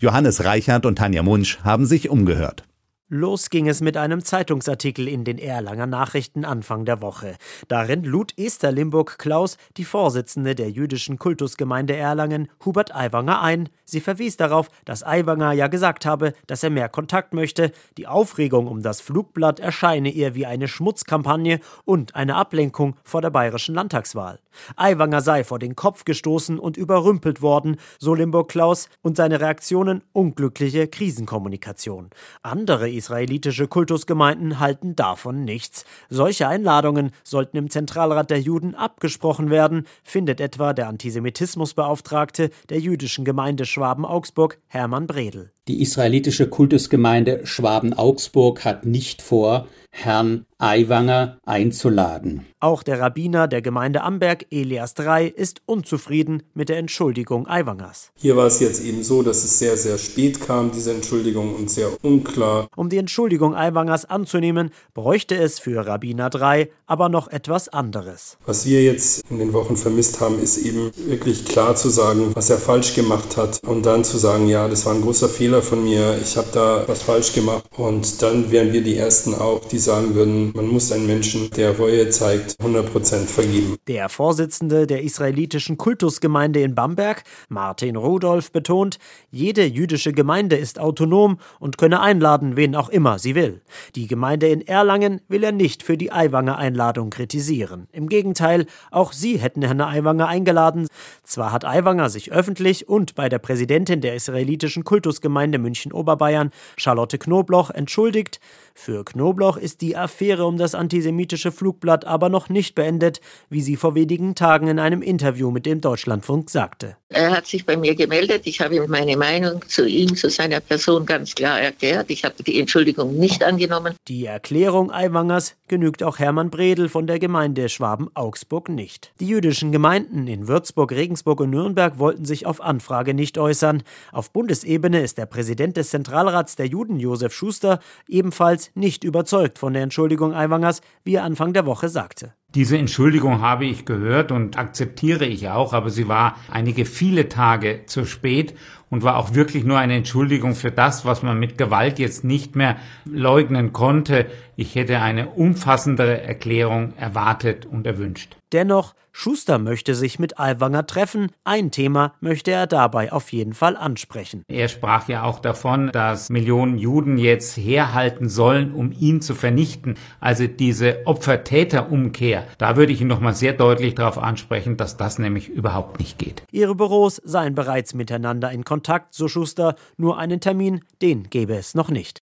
Johannes 0.00 0.44
Reichert 0.44 0.86
und 0.86 0.96
Tanja 0.96 1.22
Munsch 1.22 1.58
haben 1.64 1.86
sich 1.86 2.10
umgehört. 2.10 2.67
Los 3.10 3.48
ging 3.48 3.68
es 3.68 3.80
mit 3.80 3.96
einem 3.96 4.22
Zeitungsartikel 4.22 5.08
in 5.08 5.24
den 5.24 5.38
Erlanger 5.38 5.86
Nachrichten 5.86 6.44
Anfang 6.44 6.84
der 6.84 7.00
Woche. 7.00 7.36
Darin 7.66 8.04
lud 8.04 8.34
Esther 8.36 8.70
Limburg-Klaus, 8.70 9.56
die 9.78 9.86
Vorsitzende 9.86 10.54
der 10.54 10.70
jüdischen 10.70 11.18
Kultusgemeinde 11.18 11.96
Erlangen, 11.96 12.50
Hubert 12.66 12.94
Aiwanger 12.94 13.40
ein. 13.40 13.70
Sie 13.86 14.02
verwies 14.02 14.36
darauf, 14.36 14.68
dass 14.84 15.02
Aiwanger 15.02 15.52
ja 15.52 15.68
gesagt 15.68 16.04
habe, 16.04 16.34
dass 16.46 16.62
er 16.62 16.68
mehr 16.68 16.90
Kontakt 16.90 17.32
möchte. 17.32 17.72
Die 17.96 18.06
Aufregung 18.06 18.66
um 18.66 18.82
das 18.82 19.00
Flugblatt 19.00 19.58
erscheine 19.58 20.10
ihr 20.10 20.34
wie 20.34 20.44
eine 20.44 20.68
Schmutzkampagne 20.68 21.60
und 21.86 22.14
eine 22.14 22.34
Ablenkung 22.34 22.94
vor 23.04 23.22
der 23.22 23.30
bayerischen 23.30 23.74
Landtagswahl. 23.74 24.38
Aiwanger 24.76 25.22
sei 25.22 25.44
vor 25.44 25.58
den 25.58 25.76
Kopf 25.76 26.04
gestoßen 26.04 26.58
und 26.58 26.76
überrümpelt 26.76 27.40
worden, 27.40 27.76
so 27.98 28.14
Limburg-Klaus, 28.14 28.90
und 29.00 29.16
seine 29.16 29.40
Reaktionen 29.40 30.02
unglückliche 30.12 30.88
Krisenkommunikation. 30.88 32.10
Andere 32.42 32.97
israelitische 32.98 33.66
Kultusgemeinden 33.66 34.60
halten 34.60 34.94
davon 34.94 35.44
nichts. 35.44 35.84
Solche 36.10 36.46
Einladungen 36.46 37.12
sollten 37.24 37.56
im 37.56 37.70
Zentralrat 37.70 38.30
der 38.30 38.40
Juden 38.40 38.74
abgesprochen 38.74 39.50
werden, 39.50 39.86
findet 40.02 40.40
etwa 40.40 40.72
der 40.72 40.88
Antisemitismusbeauftragte 40.88 42.50
der 42.68 42.80
jüdischen 42.80 43.24
Gemeinde 43.24 43.64
Schwaben-Augsburg, 43.64 44.58
Hermann 44.66 45.06
Bredel. 45.06 45.52
Die 45.68 45.82
israelitische 45.82 46.48
Kultusgemeinde 46.48 47.40
Schwaben-Augsburg 47.44 48.64
hat 48.64 48.86
nicht 48.86 49.20
vor, 49.20 49.68
Herrn 49.90 50.46
Aiwanger 50.58 51.38
einzuladen. 51.44 52.44
Auch 52.60 52.82
der 52.82 53.00
Rabbiner 53.00 53.46
der 53.46 53.62
Gemeinde 53.62 54.02
Amberg, 54.02 54.46
Elias 54.50 54.94
III, 54.98 55.28
ist 55.28 55.62
unzufrieden 55.66 56.42
mit 56.54 56.68
der 56.68 56.78
Entschuldigung 56.78 57.46
Aiwangers. 57.46 58.10
Hier 58.16 58.36
war 58.36 58.46
es 58.46 58.58
jetzt 58.58 58.84
eben 58.84 59.04
so, 59.04 59.22
dass 59.22 59.44
es 59.44 59.58
sehr, 59.58 59.76
sehr 59.76 59.98
spät 59.98 60.40
kam, 60.40 60.72
diese 60.72 60.92
Entschuldigung, 60.92 61.54
und 61.54 61.70
sehr 61.70 61.88
unklar. 62.02 62.66
Um 62.74 62.88
die 62.88 62.96
Entschuldigung 62.96 63.54
Aiwangers 63.54 64.04
anzunehmen, 64.04 64.70
bräuchte 64.94 65.36
es 65.36 65.60
für 65.60 65.86
Rabbiner 65.86 66.30
III 66.34 66.70
aber 66.86 67.08
noch 67.08 67.28
etwas 67.28 67.68
anderes. 67.68 68.38
Was 68.46 68.66
wir 68.66 68.82
jetzt 68.82 69.22
in 69.30 69.38
den 69.38 69.52
Wochen 69.52 69.76
vermisst 69.76 70.20
haben, 70.20 70.40
ist 70.40 70.58
eben 70.58 70.90
wirklich 70.96 71.44
klar 71.44 71.76
zu 71.76 71.90
sagen, 71.90 72.34
was 72.34 72.50
er 72.50 72.58
falsch 72.58 72.94
gemacht 72.94 73.36
hat 73.36 73.60
und 73.64 73.86
dann 73.86 74.02
zu 74.04 74.16
sagen, 74.18 74.48
ja, 74.48 74.66
das 74.66 74.86
war 74.86 74.94
ein 74.94 75.02
großer 75.02 75.28
Fehler 75.28 75.57
Fehler 75.58 75.62
von 75.62 75.84
mir, 75.84 76.18
ich 76.22 76.36
habe 76.36 76.48
da 76.52 76.84
was 76.86 77.02
falsch 77.02 77.32
gemacht. 77.32 77.64
Und 77.76 78.22
dann 78.22 78.50
wären 78.50 78.72
wir 78.72 78.82
die 78.82 78.96
Ersten 78.96 79.34
auch, 79.34 79.64
die 79.64 79.78
sagen 79.78 80.14
würden, 80.14 80.52
man 80.54 80.68
muss 80.68 80.92
einen 80.92 81.06
Menschen, 81.06 81.50
der 81.50 81.76
Reue 81.76 82.08
zeigt, 82.10 82.56
100% 82.60 83.26
vergeben. 83.26 83.76
Der 83.86 84.08
Vorsitzende 84.08 84.86
der 84.86 85.02
israelitischen 85.02 85.76
Kultusgemeinde 85.76 86.60
in 86.60 86.74
Bamberg, 86.74 87.24
Martin 87.48 87.96
Rudolph, 87.96 88.52
betont, 88.52 88.98
jede 89.30 89.64
jüdische 89.64 90.12
Gemeinde 90.12 90.56
ist 90.56 90.78
autonom 90.78 91.38
und 91.58 91.78
könne 91.78 92.00
einladen, 92.00 92.56
wen 92.56 92.74
auch 92.74 92.88
immer 92.88 93.18
sie 93.18 93.34
will. 93.34 93.60
Die 93.94 94.06
Gemeinde 94.06 94.48
in 94.48 94.66
Erlangen 94.66 95.20
will 95.28 95.44
er 95.44 95.52
nicht 95.52 95.82
für 95.82 95.96
die 95.96 96.12
Aiwanger 96.12 96.56
Einladung 96.58 97.10
kritisieren. 97.10 97.88
Im 97.92 98.08
Gegenteil, 98.08 98.66
auch 98.90 99.12
sie 99.12 99.38
hätten 99.38 99.62
Herrn 99.62 99.80
Aiwanger 99.80 100.28
eingeladen. 100.28 100.88
Zwar 101.24 101.52
hat 101.52 101.64
Aiwanger 101.64 102.10
sich 102.10 102.32
öffentlich 102.32 102.88
und 102.88 103.14
bei 103.14 103.28
der 103.28 103.38
Präsidentin 103.38 104.00
der 104.00 104.14
israelitischen 104.14 104.84
Kultusgemeinde 104.84 105.47
München-Oberbayern, 105.56 106.50
Charlotte 106.76 107.16
Knobloch, 107.16 107.70
entschuldigt, 107.70 108.40
für 108.80 109.04
Knobloch 109.04 109.56
ist 109.56 109.80
die 109.80 109.96
Affäre 109.96 110.46
um 110.46 110.56
das 110.56 110.76
antisemitische 110.76 111.50
Flugblatt 111.50 112.04
aber 112.04 112.28
noch 112.28 112.48
nicht 112.48 112.76
beendet, 112.76 113.20
wie 113.50 113.60
sie 113.60 113.74
vor 113.74 113.96
wenigen 113.96 114.36
Tagen 114.36 114.68
in 114.68 114.78
einem 114.78 115.02
Interview 115.02 115.50
mit 115.50 115.66
dem 115.66 115.80
Deutschlandfunk 115.80 116.48
sagte. 116.48 116.96
Er 117.08 117.30
hat 117.30 117.46
sich 117.46 117.66
bei 117.66 117.76
mir 117.76 117.94
gemeldet. 117.94 118.42
Ich 118.44 118.60
habe 118.60 118.76
ihm 118.76 118.88
meine 118.88 119.16
Meinung 119.16 119.64
zu 119.66 119.84
ihm, 119.86 120.14
zu 120.14 120.30
seiner 120.30 120.60
Person 120.60 121.06
ganz 121.06 121.34
klar 121.34 121.60
erklärt. 121.60 122.10
Ich 122.10 122.24
habe 122.24 122.42
die 122.42 122.60
Entschuldigung 122.60 123.16
nicht 123.16 123.42
angenommen. 123.42 123.94
Die 124.06 124.26
Erklärung 124.26 124.92
Aiwangers 124.92 125.56
genügt 125.66 126.02
auch 126.02 126.18
Hermann 126.18 126.50
Bredel 126.50 126.88
von 126.88 127.06
der 127.06 127.18
Gemeinde 127.18 127.68
Schwaben-Augsburg 127.68 128.68
nicht. 128.68 129.12
Die 129.20 129.26
jüdischen 129.26 129.72
Gemeinden 129.72 130.28
in 130.28 130.48
Würzburg, 130.48 130.92
Regensburg 130.92 131.40
und 131.40 131.50
Nürnberg 131.50 131.98
wollten 131.98 132.24
sich 132.24 132.46
auf 132.46 132.60
Anfrage 132.60 133.14
nicht 133.14 133.38
äußern. 133.38 133.82
Auf 134.12 134.30
Bundesebene 134.30 135.00
ist 135.00 135.18
der 135.18 135.26
Präsident 135.26 135.76
des 135.76 135.90
Zentralrats 135.90 136.56
der 136.56 136.66
Juden, 136.66 137.00
Josef 137.00 137.32
Schuster, 137.32 137.80
ebenfalls 138.06 138.67
nicht 138.74 139.04
überzeugt 139.04 139.58
von 139.58 139.72
der 139.72 139.82
Entschuldigung 139.82 140.34
Aiwangers, 140.34 140.80
wie 141.04 141.14
er 141.14 141.24
Anfang 141.24 141.52
der 141.52 141.66
Woche 141.66 141.88
sagte. 141.88 142.34
Diese 142.54 142.78
Entschuldigung 142.78 143.42
habe 143.42 143.66
ich 143.66 143.84
gehört 143.84 144.32
und 144.32 144.56
akzeptiere 144.56 145.26
ich 145.26 145.50
auch, 145.50 145.74
aber 145.74 145.90
sie 145.90 146.08
war 146.08 146.36
einige 146.50 146.86
viele 146.86 147.28
Tage 147.28 147.82
zu 147.84 148.06
spät 148.06 148.54
und 148.88 149.02
war 149.02 149.18
auch 149.18 149.34
wirklich 149.34 149.64
nur 149.64 149.78
eine 149.78 149.96
Entschuldigung 149.96 150.54
für 150.54 150.70
das, 150.70 151.04
was 151.04 151.22
man 151.22 151.38
mit 151.38 151.58
Gewalt 151.58 151.98
jetzt 151.98 152.24
nicht 152.24 152.56
mehr 152.56 152.76
leugnen 153.04 153.74
konnte. 153.74 154.26
Ich 154.56 154.76
hätte 154.76 155.00
eine 155.00 155.28
umfassendere 155.28 156.22
Erklärung 156.22 156.94
erwartet 156.96 157.66
und 157.66 157.86
erwünscht. 157.86 158.37
Dennoch, 158.52 158.94
Schuster 159.12 159.58
möchte 159.58 159.94
sich 159.94 160.18
mit 160.18 160.38
Aiwanger 160.38 160.86
treffen. 160.86 161.32
Ein 161.44 161.70
Thema 161.70 162.14
möchte 162.20 162.50
er 162.50 162.66
dabei 162.66 163.12
auf 163.12 163.32
jeden 163.32 163.52
Fall 163.52 163.76
ansprechen. 163.76 164.44
Er 164.48 164.68
sprach 164.68 165.08
ja 165.08 165.24
auch 165.24 165.40
davon, 165.40 165.90
dass 165.92 166.30
Millionen 166.30 166.78
Juden 166.78 167.18
jetzt 167.18 167.56
herhalten 167.56 168.28
sollen, 168.28 168.72
um 168.72 168.92
ihn 168.92 169.20
zu 169.20 169.34
vernichten. 169.34 169.96
Also 170.20 170.46
diese 170.46 171.06
Opfer-Täter-Umkehr. 171.06 172.46
Da 172.58 172.76
würde 172.76 172.92
ich 172.92 173.00
ihn 173.00 173.08
nochmal 173.08 173.34
sehr 173.34 173.54
deutlich 173.54 173.96
darauf 173.96 174.18
ansprechen, 174.18 174.76
dass 174.76 174.96
das 174.96 175.18
nämlich 175.18 175.48
überhaupt 175.48 175.98
nicht 175.98 176.18
geht. 176.18 176.42
Ihre 176.50 176.74
Büros 176.74 177.20
seien 177.24 177.54
bereits 177.54 177.94
miteinander 177.94 178.50
in 178.52 178.64
Kontakt, 178.64 179.14
so 179.14 179.28
Schuster. 179.28 179.74
Nur 179.96 180.18
einen 180.18 180.40
Termin, 180.40 180.80
den 181.02 181.24
gäbe 181.24 181.54
es 181.56 181.74
noch 181.74 181.90
nicht. 181.90 182.22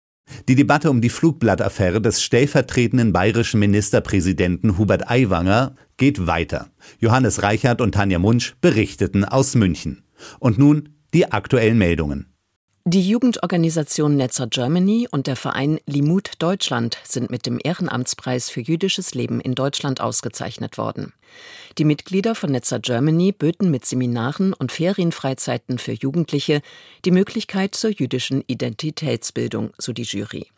Die 0.49 0.55
Debatte 0.55 0.91
um 0.91 1.01
die 1.01 1.09
Flugblattaffäre 1.09 2.01
des 2.03 2.23
stellvertretenden 2.23 3.13
bayerischen 3.13 3.61
Ministerpräsidenten 3.61 4.77
Hubert 4.79 5.11
Aiwanger 5.11 5.75
geht 5.97 6.27
weiter. 6.27 6.71
Johannes 6.99 7.43
Reichert 7.43 7.81
und 7.81 7.93
Tanja 7.93 8.19
Munsch 8.19 8.55
berichteten 8.61 9.25
aus 9.25 9.55
München. 9.55 10.05
Und 10.39 10.59
nun 10.59 10.91
die 11.15 11.31
aktuellen 11.33 11.79
Meldungen. 11.79 12.34
Die 12.87 13.01
Jugendorganisation 13.01 14.15
Netzer 14.15 14.47
Germany 14.47 15.09
und 15.11 15.27
der 15.27 15.37
Verein 15.37 15.81
Limut 15.87 16.33
Deutschland 16.39 16.99
sind 17.03 17.31
mit 17.31 17.47
dem 17.47 17.59
Ehrenamtspreis 17.65 18.51
für 18.51 18.61
jüdisches 18.61 19.15
Leben 19.15 19.41
in 19.41 19.55
Deutschland 19.55 20.03
ausgezeichnet 20.03 20.77
worden. 20.77 21.15
Die 21.79 21.87
Mitglieder 21.87 22.35
von 22.35 22.53
Netzer 22.53 22.81
Germany 22.81 23.33
böten 23.33 23.71
mit 23.71 23.87
Seminaren 23.87 24.53
und 24.53 24.71
Ferienfreizeiten 24.71 25.79
für 25.79 25.93
Jugendliche 25.93 26.61
die 27.07 27.11
Möglichkeit 27.11 27.75
zur 27.75 27.89
jüdischen 27.89 28.45
Identitätsbildung, 28.47 29.73
so 29.79 29.95
die 29.95 30.03
Jury. 30.03 30.49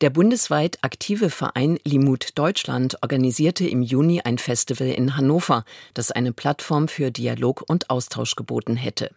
Der 0.00 0.08
bundesweit 0.08 0.78
aktive 0.80 1.28
Verein 1.28 1.78
Limut 1.84 2.30
Deutschland 2.36 2.96
organisierte 3.02 3.68
im 3.68 3.82
Juni 3.82 4.22
ein 4.24 4.38
Festival 4.38 4.88
in 4.88 5.18
Hannover, 5.18 5.66
das 5.92 6.10
eine 6.10 6.32
Plattform 6.32 6.88
für 6.88 7.10
Dialog 7.10 7.62
und 7.68 7.90
Austausch 7.90 8.36
geboten 8.36 8.76
hätte. 8.76 9.10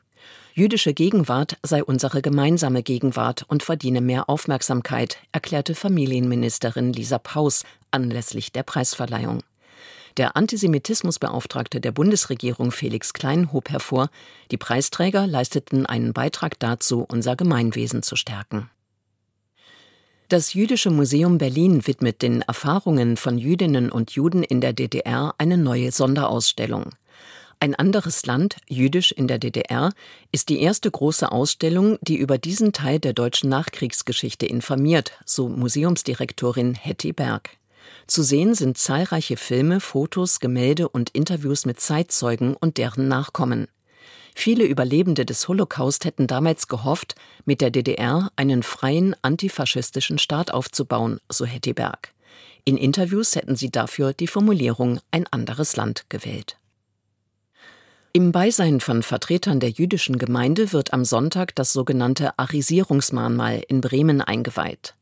Jüdische 0.57 0.95
Gegenwart 0.95 1.55
sei 1.61 1.83
unsere 1.83 2.23
gemeinsame 2.23 2.81
Gegenwart 2.81 3.45
und 3.47 3.61
verdiene 3.61 4.01
mehr 4.01 4.27
Aufmerksamkeit, 4.27 5.19
erklärte 5.31 5.75
Familienministerin 5.75 6.93
Lisa 6.93 7.19
Paus 7.19 7.63
anlässlich 7.91 8.53
der 8.53 8.63
Preisverleihung. 8.63 9.43
Der 10.17 10.35
Antisemitismusbeauftragte 10.35 11.79
der 11.79 11.91
Bundesregierung 11.91 12.71
Felix 12.71 13.13
Klein 13.13 13.53
hob 13.53 13.70
hervor, 13.70 14.09
die 14.50 14.57
Preisträger 14.57 15.27
leisteten 15.27 15.85
einen 15.85 16.11
Beitrag 16.13 16.57
dazu, 16.57 17.05
unser 17.07 17.35
Gemeinwesen 17.35 18.01
zu 18.01 18.15
stärken. 18.15 18.67
Das 20.27 20.55
Jüdische 20.55 20.89
Museum 20.89 21.37
Berlin 21.37 21.85
widmet 21.85 22.24
den 22.24 22.41
Erfahrungen 22.41 23.17
von 23.17 23.37
Jüdinnen 23.37 23.91
und 23.91 24.09
Juden 24.09 24.41
in 24.41 24.59
der 24.59 24.74
DDR 24.74 25.35
eine 25.37 25.59
neue 25.59 25.91
Sonderausstellung. 25.91 26.96
Ein 27.59 27.74
anderes 27.74 28.25
Land, 28.27 28.57
jüdisch 28.67 29.11
in 29.11 29.27
der 29.27 29.39
DDR, 29.39 29.91
ist 30.31 30.50
die 30.50 30.61
erste 30.61 30.91
große 30.91 31.31
Ausstellung, 31.31 31.98
die 32.01 32.15
über 32.17 32.37
diesen 32.37 32.72
Teil 32.72 33.00
der 33.00 33.13
deutschen 33.13 33.50
Nachkriegsgeschichte 33.50 34.46
informiert, 34.46 35.13
so 35.25 35.50
Museumsdirektorin 35.50 36.75
Hetty 36.75 37.13
Berg. 37.13 37.57
Zu 38.05 38.22
sehen 38.22 38.53
sind 38.53 38.77
zahlreiche 38.77 39.37
Filme, 39.37 39.79
Fotos, 39.79 40.39
Gemälde 40.39 40.87
und 40.87 41.09
Interviews 41.09 41.65
mit 41.65 41.79
Zeitzeugen 41.79 42.55
und 42.55 42.77
deren 42.77 43.07
Nachkommen. 43.07 43.67
Viele 44.35 44.65
Überlebende 44.65 45.25
des 45.25 45.48
Holocaust 45.48 46.05
hätten 46.05 46.27
damals 46.27 46.67
gehofft, 46.67 47.15
mit 47.46 47.59
der 47.59 47.72
DDR 47.72 48.29
einen 48.35 48.61
freien 48.61 49.15
antifaschistischen 49.24 50.20
Staat 50.20 50.51
aufzubauen, 50.53 51.20
so 51.27 51.43
Hetty 51.43 51.74
Berg. 51.74 52.13
In 52.65 52.77
Interviews 52.77 53.35
hätten 53.35 53.55
sie 53.55 53.72
dafür 53.72 54.13
die 54.13 54.27
Formulierung 54.27 55.00
ein 55.09 55.25
anderes 55.31 55.75
Land 55.75 56.05
gewählt. 56.09 56.57
Im 58.13 58.31
Beisein 58.31 58.79
von 58.79 59.03
Vertretern 59.03 59.59
der 59.59 59.70
jüdischen 59.70 60.17
Gemeinde 60.17 60.74
wird 60.74 60.93
am 60.93 61.05
Sonntag 61.05 61.53
das 61.55 61.74
sogenannte 61.74 62.37
Arisierungsmahnmal 62.39 63.63
in 63.67 63.81
Bremen 63.81 64.22
eingeweiht. 64.22 64.96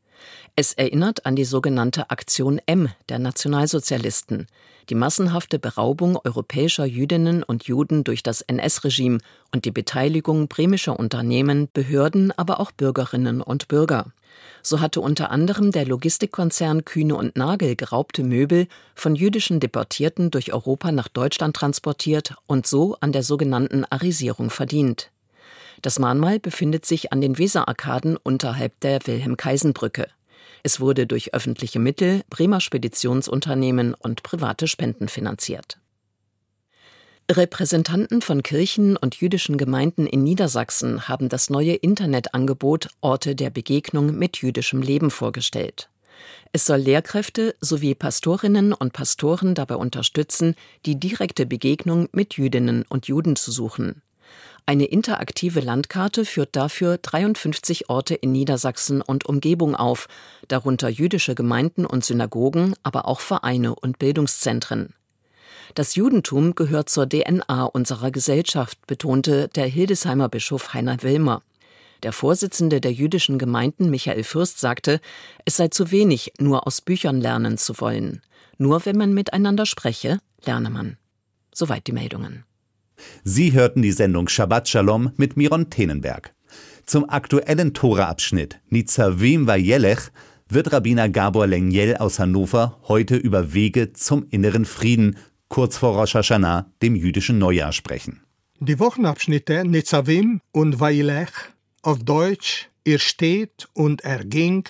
Es 0.58 0.72
erinnert 0.72 1.26
an 1.26 1.36
die 1.36 1.44
sogenannte 1.44 2.08
Aktion 2.08 2.62
M 2.64 2.88
der 3.10 3.18
Nationalsozialisten, 3.18 4.46
die 4.88 4.94
massenhafte 4.94 5.58
Beraubung 5.58 6.18
europäischer 6.24 6.86
Jüdinnen 6.86 7.42
und 7.42 7.64
Juden 7.64 8.04
durch 8.04 8.22
das 8.22 8.40
NS-Regime 8.40 9.18
und 9.52 9.66
die 9.66 9.70
Beteiligung 9.70 10.48
bremischer 10.48 10.98
Unternehmen, 10.98 11.68
Behörden, 11.74 12.32
aber 12.38 12.58
auch 12.58 12.72
Bürgerinnen 12.72 13.42
und 13.42 13.68
Bürger. 13.68 14.06
So 14.62 14.80
hatte 14.80 15.02
unter 15.02 15.30
anderem 15.30 15.72
der 15.72 15.84
Logistikkonzern 15.84 16.86
Kühne 16.86 17.16
und 17.16 17.36
Nagel 17.36 17.76
geraubte 17.76 18.24
Möbel 18.24 18.66
von 18.94 19.14
jüdischen 19.14 19.60
Deportierten 19.60 20.30
durch 20.30 20.54
Europa 20.54 20.90
nach 20.90 21.08
Deutschland 21.08 21.54
transportiert 21.54 22.34
und 22.46 22.66
so 22.66 22.96
an 23.00 23.12
der 23.12 23.22
sogenannten 23.22 23.84
Arisierung 23.90 24.48
verdient. 24.48 25.10
Das 25.82 25.98
Mahnmal 25.98 26.40
befindet 26.40 26.86
sich 26.86 27.12
an 27.12 27.20
den 27.20 27.36
Weserarkaden 27.36 28.16
unterhalb 28.16 28.80
der 28.80 29.06
Wilhelm-Kaisen-Brücke. 29.06 30.06
Es 30.66 30.80
wurde 30.80 31.06
durch 31.06 31.32
öffentliche 31.32 31.78
Mittel, 31.78 32.24
Bremer 32.28 32.60
Speditionsunternehmen 32.60 33.94
und 33.94 34.24
private 34.24 34.66
Spenden 34.66 35.06
finanziert. 35.06 35.78
Repräsentanten 37.30 38.20
von 38.20 38.42
Kirchen 38.42 38.96
und 38.96 39.14
jüdischen 39.14 39.58
Gemeinden 39.58 40.08
in 40.08 40.24
Niedersachsen 40.24 41.06
haben 41.06 41.28
das 41.28 41.50
neue 41.50 41.74
Internetangebot 41.74 42.88
Orte 43.00 43.36
der 43.36 43.50
Begegnung 43.50 44.18
mit 44.18 44.38
jüdischem 44.38 44.82
Leben 44.82 45.12
vorgestellt. 45.12 45.88
Es 46.50 46.66
soll 46.66 46.78
Lehrkräfte 46.78 47.54
sowie 47.60 47.94
Pastorinnen 47.94 48.72
und 48.72 48.92
Pastoren 48.92 49.54
dabei 49.54 49.76
unterstützen, 49.76 50.56
die 50.84 50.98
direkte 50.98 51.46
Begegnung 51.46 52.08
mit 52.10 52.38
Jüdinnen 52.38 52.84
und 52.88 53.06
Juden 53.06 53.36
zu 53.36 53.52
suchen. 53.52 54.02
Eine 54.68 54.86
interaktive 54.86 55.60
Landkarte 55.60 56.24
führt 56.24 56.56
dafür 56.56 56.98
53 56.98 57.88
Orte 57.88 58.16
in 58.16 58.32
Niedersachsen 58.32 59.00
und 59.00 59.24
Umgebung 59.24 59.76
auf, 59.76 60.08
darunter 60.48 60.88
jüdische 60.88 61.36
Gemeinden 61.36 61.86
und 61.86 62.04
Synagogen, 62.04 62.74
aber 62.82 63.06
auch 63.06 63.20
Vereine 63.20 63.76
und 63.76 64.00
Bildungszentren. 64.00 64.92
Das 65.76 65.94
Judentum 65.94 66.56
gehört 66.56 66.88
zur 66.88 67.08
DNA 67.08 67.62
unserer 67.64 68.10
Gesellschaft, 68.10 68.84
betonte 68.88 69.46
der 69.54 69.66
Hildesheimer 69.66 70.28
Bischof 70.28 70.74
Heiner 70.74 71.00
Wilmer. 71.04 71.42
Der 72.02 72.12
Vorsitzende 72.12 72.80
der 72.80 72.92
jüdischen 72.92 73.38
Gemeinden 73.38 73.88
Michael 73.88 74.24
Fürst 74.24 74.58
sagte, 74.58 75.00
es 75.44 75.56
sei 75.56 75.68
zu 75.68 75.92
wenig, 75.92 76.32
nur 76.40 76.66
aus 76.66 76.80
Büchern 76.80 77.20
lernen 77.20 77.56
zu 77.56 77.80
wollen. 77.80 78.20
Nur 78.58 78.84
wenn 78.84 78.96
man 78.96 79.14
miteinander 79.14 79.64
spreche, 79.64 80.18
lerne 80.44 80.70
man. 80.70 80.96
Soweit 81.54 81.86
die 81.86 81.92
Meldungen. 81.92 82.44
Sie 83.24 83.52
hörten 83.52 83.82
die 83.82 83.92
Sendung 83.92 84.28
Shabbat 84.28 84.68
Shalom 84.68 85.12
mit 85.16 85.36
Miron 85.36 85.70
Tenenberg. 85.70 86.34
Zum 86.86 87.08
aktuellen 87.08 87.74
Toraabschnitt 87.74 88.60
Nitzavim 88.68 89.46
Vayelech 89.46 90.10
wird 90.48 90.72
Rabbiner 90.72 91.08
Gabor 91.08 91.46
Lengyel 91.46 91.96
aus 91.96 92.18
Hannover 92.18 92.78
heute 92.88 93.16
über 93.16 93.52
Wege 93.52 93.92
zum 93.92 94.26
inneren 94.30 94.64
Frieden 94.64 95.16
kurz 95.48 95.76
vor 95.76 95.96
Rosh 95.96 96.14
Hashanah, 96.14 96.70
dem 96.82 96.94
jüdischen 96.94 97.38
Neujahr, 97.38 97.72
sprechen. 97.72 98.20
Die 98.60 98.78
Wochenabschnitte 98.78 99.64
Nitzavim 99.64 100.40
und 100.52 100.80
Vailech, 100.80 101.30
auf 101.82 102.02
Deutsch 102.02 102.68
Ihr 102.84 103.00
steht 103.00 103.68
und 103.74 104.02
er 104.02 104.24
ging, 104.24 104.64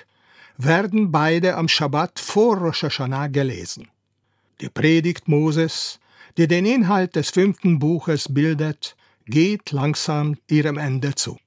werden 0.57 1.13
beide 1.13 1.55
am 1.57 1.69
Schabbat 1.69 2.19
vor 2.19 2.57
Rosh 2.57 2.83
Hashanah 2.83 3.27
gelesen. 3.27 3.89
Die 4.63 4.71
Predigt 4.71 5.29
Moses, 5.29 6.01
die 6.37 6.49
den 6.49 6.67
Inhalt 6.67 7.17
des 7.17 7.31
fünften 7.31 7.79
Buches 7.79 8.33
bildet, 8.33 8.97
geht 9.27 9.73
langsam 9.73 10.37
ihrem 10.49 10.79
Ende 10.79 11.15
zu. 11.15 11.39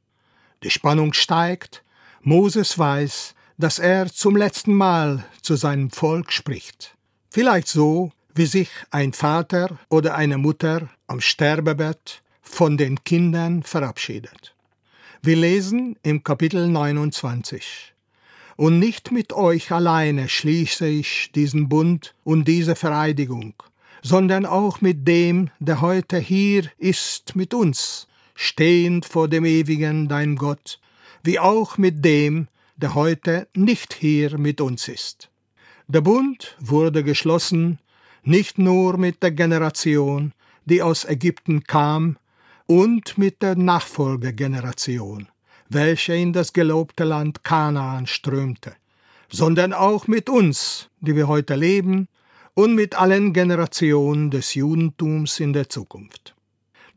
Die 0.64 0.70
Spannung 0.70 1.14
steigt, 1.14 1.84
Moses 2.22 2.78
weiß, 2.78 3.36
dass 3.58 3.80
er 3.80 4.12
zum 4.12 4.36
letzten 4.36 4.74
Mal 4.74 5.26
zu 5.42 5.56
seinem 5.56 5.90
Volk 5.90 6.32
spricht. 6.32 6.96
Vielleicht 7.30 7.68
so, 7.68 8.12
wie 8.34 8.46
sich 8.46 8.70
ein 8.92 9.14
Vater 9.14 9.78
oder 9.90 10.16
eine 10.16 10.38
Mutter 10.38 10.90
am 11.08 11.22
Sterbebett 11.22 12.22
von 12.42 12.78
den 12.78 13.04
Kindern 13.04 13.64
verabschiedet. 13.64 14.56
Wir 15.22 15.36
lesen 15.36 15.98
im 16.04 16.24
Kapitel 16.24 16.68
29. 16.68 17.94
Und 18.56 18.80
nicht 18.80 19.12
mit 19.12 19.34
euch 19.34 19.72
alleine 19.72 20.30
schließe 20.30 20.88
ich 20.88 21.32
diesen 21.34 21.70
Bund 21.70 22.16
und 22.24 22.48
diese 22.48 22.76
Vereidigung, 22.76 23.54
sondern 24.02 24.46
auch 24.46 24.82
mit 24.82 25.08
dem, 25.08 25.50
der 25.60 25.82
heute 25.82 26.18
hier 26.18 26.64
ist 26.78 27.36
mit 27.36 27.54
uns, 27.54 28.08
stehend 28.36 29.06
vor 29.06 29.28
dem 29.28 29.46
ewigen 29.46 30.08
dein 30.08 30.36
Gott, 30.36 30.80
wie 31.24 31.40
auch 31.40 31.78
mit 31.78 32.04
dem, 32.04 32.48
der 32.78 32.96
heute 32.96 33.48
nicht 33.56 33.94
hier 33.94 34.38
mit 34.38 34.62
uns 34.62 34.88
ist. 34.88 35.30
Der 35.88 36.02
Bund 36.02 36.56
wurde 36.60 37.04
geschlossen 37.04 37.80
nicht 38.24 38.58
nur 38.58 38.98
mit 38.98 39.24
der 39.24 39.32
Generation, 39.32 40.34
die 40.66 40.82
aus 40.82 41.06
Ägypten 41.06 41.64
kam, 41.64 42.18
und 42.70 43.18
mit 43.18 43.42
der 43.42 43.56
Nachfolgegeneration, 43.56 45.28
welche 45.70 46.14
in 46.14 46.34
das 46.34 46.54
gelobte 46.54 47.04
Land 47.04 47.44
Kanaan 47.44 48.06
strömte, 48.06 48.76
sondern 49.28 49.74
auch 49.74 50.08
mit 50.08 50.30
uns, 50.30 50.88
die 51.00 51.16
wir 51.16 51.28
heute 51.28 51.56
leben, 51.56 52.08
und 52.60 52.76
mit 52.76 53.00
allen 53.00 53.32
Generationen 53.32 54.32
des 54.32 54.54
Judentums 54.54 55.40
in 55.40 55.54
der 55.54 55.70
Zukunft. 55.70 56.36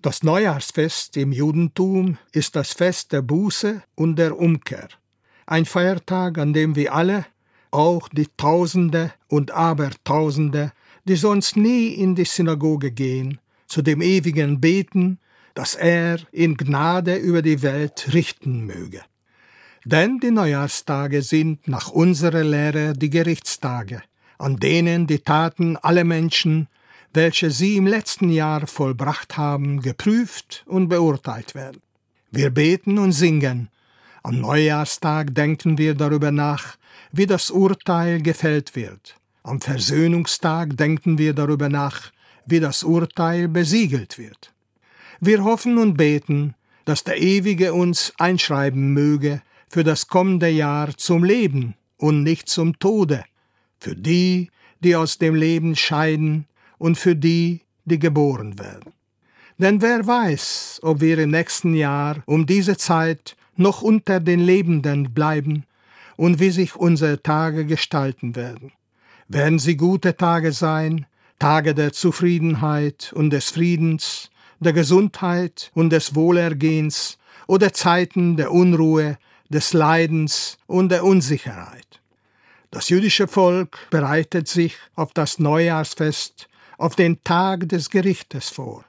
Das 0.01 0.25
Neujahrsfest 0.25 1.17
im 1.17 1.31
Judentum 1.31 2.19
ist 2.33 2.57
das 2.57 2.73
Fest 2.73 3.13
der 3.13 3.23
Buße 3.23 3.81
und 3.95 4.17
der 4.17 4.37
Umkehr, 4.37 4.89
ein 5.47 5.65
Feiertag, 5.65 6.39
an 6.39 6.53
dem 6.53 6.75
wir 6.75 6.93
alle, 6.93 7.27
auch 7.71 8.09
die 8.09 8.27
Tausende 8.37 9.13
und 9.29 9.53
Abertausende, 9.53 10.73
die 11.05 11.15
sonst 11.15 11.57
nie 11.57 11.95
in 11.95 12.17
die 12.17 12.25
Synagoge 12.25 12.91
gehen, 12.91 13.39
zu 13.69 13.83
dem 13.83 14.03
ewigen 14.03 14.61
Beten 14.61 15.21
dass 15.55 15.75
er 15.77 16.19
in 16.33 16.57
Gnade 16.57 17.15
über 17.17 17.43
die 17.43 17.63
Welt 17.63 18.09
richten 18.15 18.65
möge. 18.65 19.03
Denn 19.85 20.19
die 20.19 20.31
Neujahrstage 20.31 21.23
sind 21.23 21.69
nach 21.69 21.89
unserer 21.89 22.43
Lehre 22.43 22.95
die 22.95 23.11
Gerichtstage, 23.11 24.03
an 24.43 24.57
denen 24.57 25.07
die 25.07 25.21
Taten 25.21 25.77
aller 25.77 26.03
Menschen, 26.03 26.67
welche 27.15 27.53
sie 27.53 27.77
im 27.77 27.87
letzten 27.87 28.29
Jahr 28.29 28.67
vollbracht 28.67 29.37
haben, 29.37 29.81
geprüft 29.81 30.65
und 30.67 30.89
beurteilt 30.89 31.55
werden. 31.55 31.81
Wir 32.33 32.51
beten 32.51 32.99
und 32.99 33.13
singen. 33.13 33.69
Am 34.25 34.41
Neujahrstag 34.41 35.33
denken 35.33 35.79
wir 35.79 35.95
darüber 35.95 36.33
nach, 36.33 36.77
wie 37.13 37.27
das 37.27 37.53
Urteil 37.53 38.21
gefällt 38.21 38.75
wird. 38.75 39.15
Am 39.45 39.61
Versöhnungstag 39.61 40.77
denken 40.77 41.19
wir 41.19 41.35
darüber 41.35 41.69
nach, 41.69 42.11
wie 42.45 42.59
das 42.59 42.83
Urteil 42.83 43.47
besiegelt 43.47 44.19
wird. 44.19 44.53
Wir 45.21 45.45
hoffen 45.45 45.79
und 45.79 45.97
beten, 45.97 46.55
dass 46.85 47.05
der 47.05 47.23
Ewige 47.23 47.75
uns 47.75 48.13
einschreiben 48.19 48.93
möge 48.93 49.41
für 49.69 49.85
das 49.85 50.09
kommende 50.09 50.49
Jahr 50.49 50.97
zum 50.97 51.23
Leben 51.23 51.75
und 51.97 52.25
nicht 52.25 52.49
zum 52.49 52.77
Tode, 52.81 53.25
für 53.83 53.97
die, 53.97 54.49
die 54.81 54.95
aus 54.95 55.19
dem 55.19 55.35
Leben 55.35 55.75
scheiden 55.75 56.47
und 56.79 56.97
für 56.97 57.17
die, 57.17 57.63
die 57.85 57.99
geboren 57.99 58.59
werden. 58.59 58.93
Denn 59.59 59.83
wer 59.83 60.07
weiß, 60.07 60.81
ob 60.83 61.01
wir 61.01 61.19
im 61.19 61.31
nächsten 61.31 61.75
Jahr 61.75 62.23
um 62.27 62.47
diese 62.47 62.77
Zeit 62.77 63.37
noch 63.57 63.83
unter 63.83 64.21
den 64.21 64.41
Lebenden 64.41 65.13
bleiben 65.13 65.65
und 66.17 66.39
wie 66.39 66.51
sich 66.51 66.77
unsere 66.77 67.23
Tage 67.23 67.67
gestalten 67.67 68.37
werden. 68.37 68.73
Werden 69.29 69.59
sie 69.59 69.77
gute 69.77 70.17
Tage 70.17 70.53
sein, 70.53 71.07
Tage 71.41 71.75
der 71.75 71.93
Zufriedenheit 71.93 73.13
und 73.15 73.31
des 73.31 73.51
Friedens, 73.51 74.31
der 74.61 74.73
Gesundheit 74.73 75.73
und 75.75 75.91
des 75.91 76.15
Wohlergehens 76.15 77.19
oder 77.49 77.73
Zeiten 77.73 78.37
der 78.37 78.53
Unruhe, 78.53 79.19
des 79.49 79.73
Leidens 79.73 80.59
und 80.67 80.91
der 80.91 81.05
Unsicherheit. 81.05 82.02
Das 82.73 82.89
jüdische 82.89 83.29
Volk 83.29 83.87
bereitet 83.91 84.49
sich 84.49 84.77
auf 84.95 85.13
das 85.13 85.39
Neujahrsfest, 85.39 86.49
auf 86.79 86.97
den 86.97 87.23
Tag 87.23 87.69
des 87.69 87.91
Gerichtes 87.91 88.49
vor. 88.49 88.87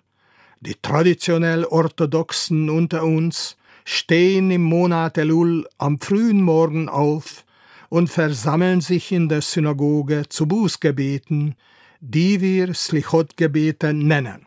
Die 0.61 0.75
traditionell 0.81 1.65
Orthodoxen 1.65 2.69
unter 2.69 3.03
uns 3.03 3.57
stehen 3.83 4.51
im 4.51 4.63
Monat 4.63 5.17
Elul 5.17 5.67
am 5.77 5.99
frühen 5.99 6.41
Morgen 6.41 6.87
auf 6.87 7.43
und 7.89 8.09
versammeln 8.09 8.79
sich 8.79 9.11
in 9.11 9.27
der 9.27 9.41
Synagoge 9.41 10.29
zu 10.29 10.47
Bußgebeten, 10.47 11.55
die 11.99 12.39
wir 12.39 12.73
Slichot-Gebete 12.73 13.93
nennen. 13.93 14.45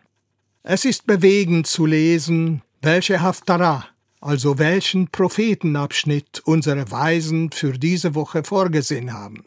Es 0.63 0.87
ist 0.87 1.07
bewegend 1.07 1.67
zu 1.67 1.85
lesen, 1.85 2.63
welche 2.81 3.21
Haftarah, 3.21 3.85
also 4.27 4.59
welchen 4.59 5.07
Prophetenabschnitt 5.07 6.43
unsere 6.45 6.91
Weisen 6.91 7.53
für 7.53 7.79
diese 7.79 8.17
Woche 8.17 8.43
vorgesehen 8.43 9.13
haben. 9.13 9.45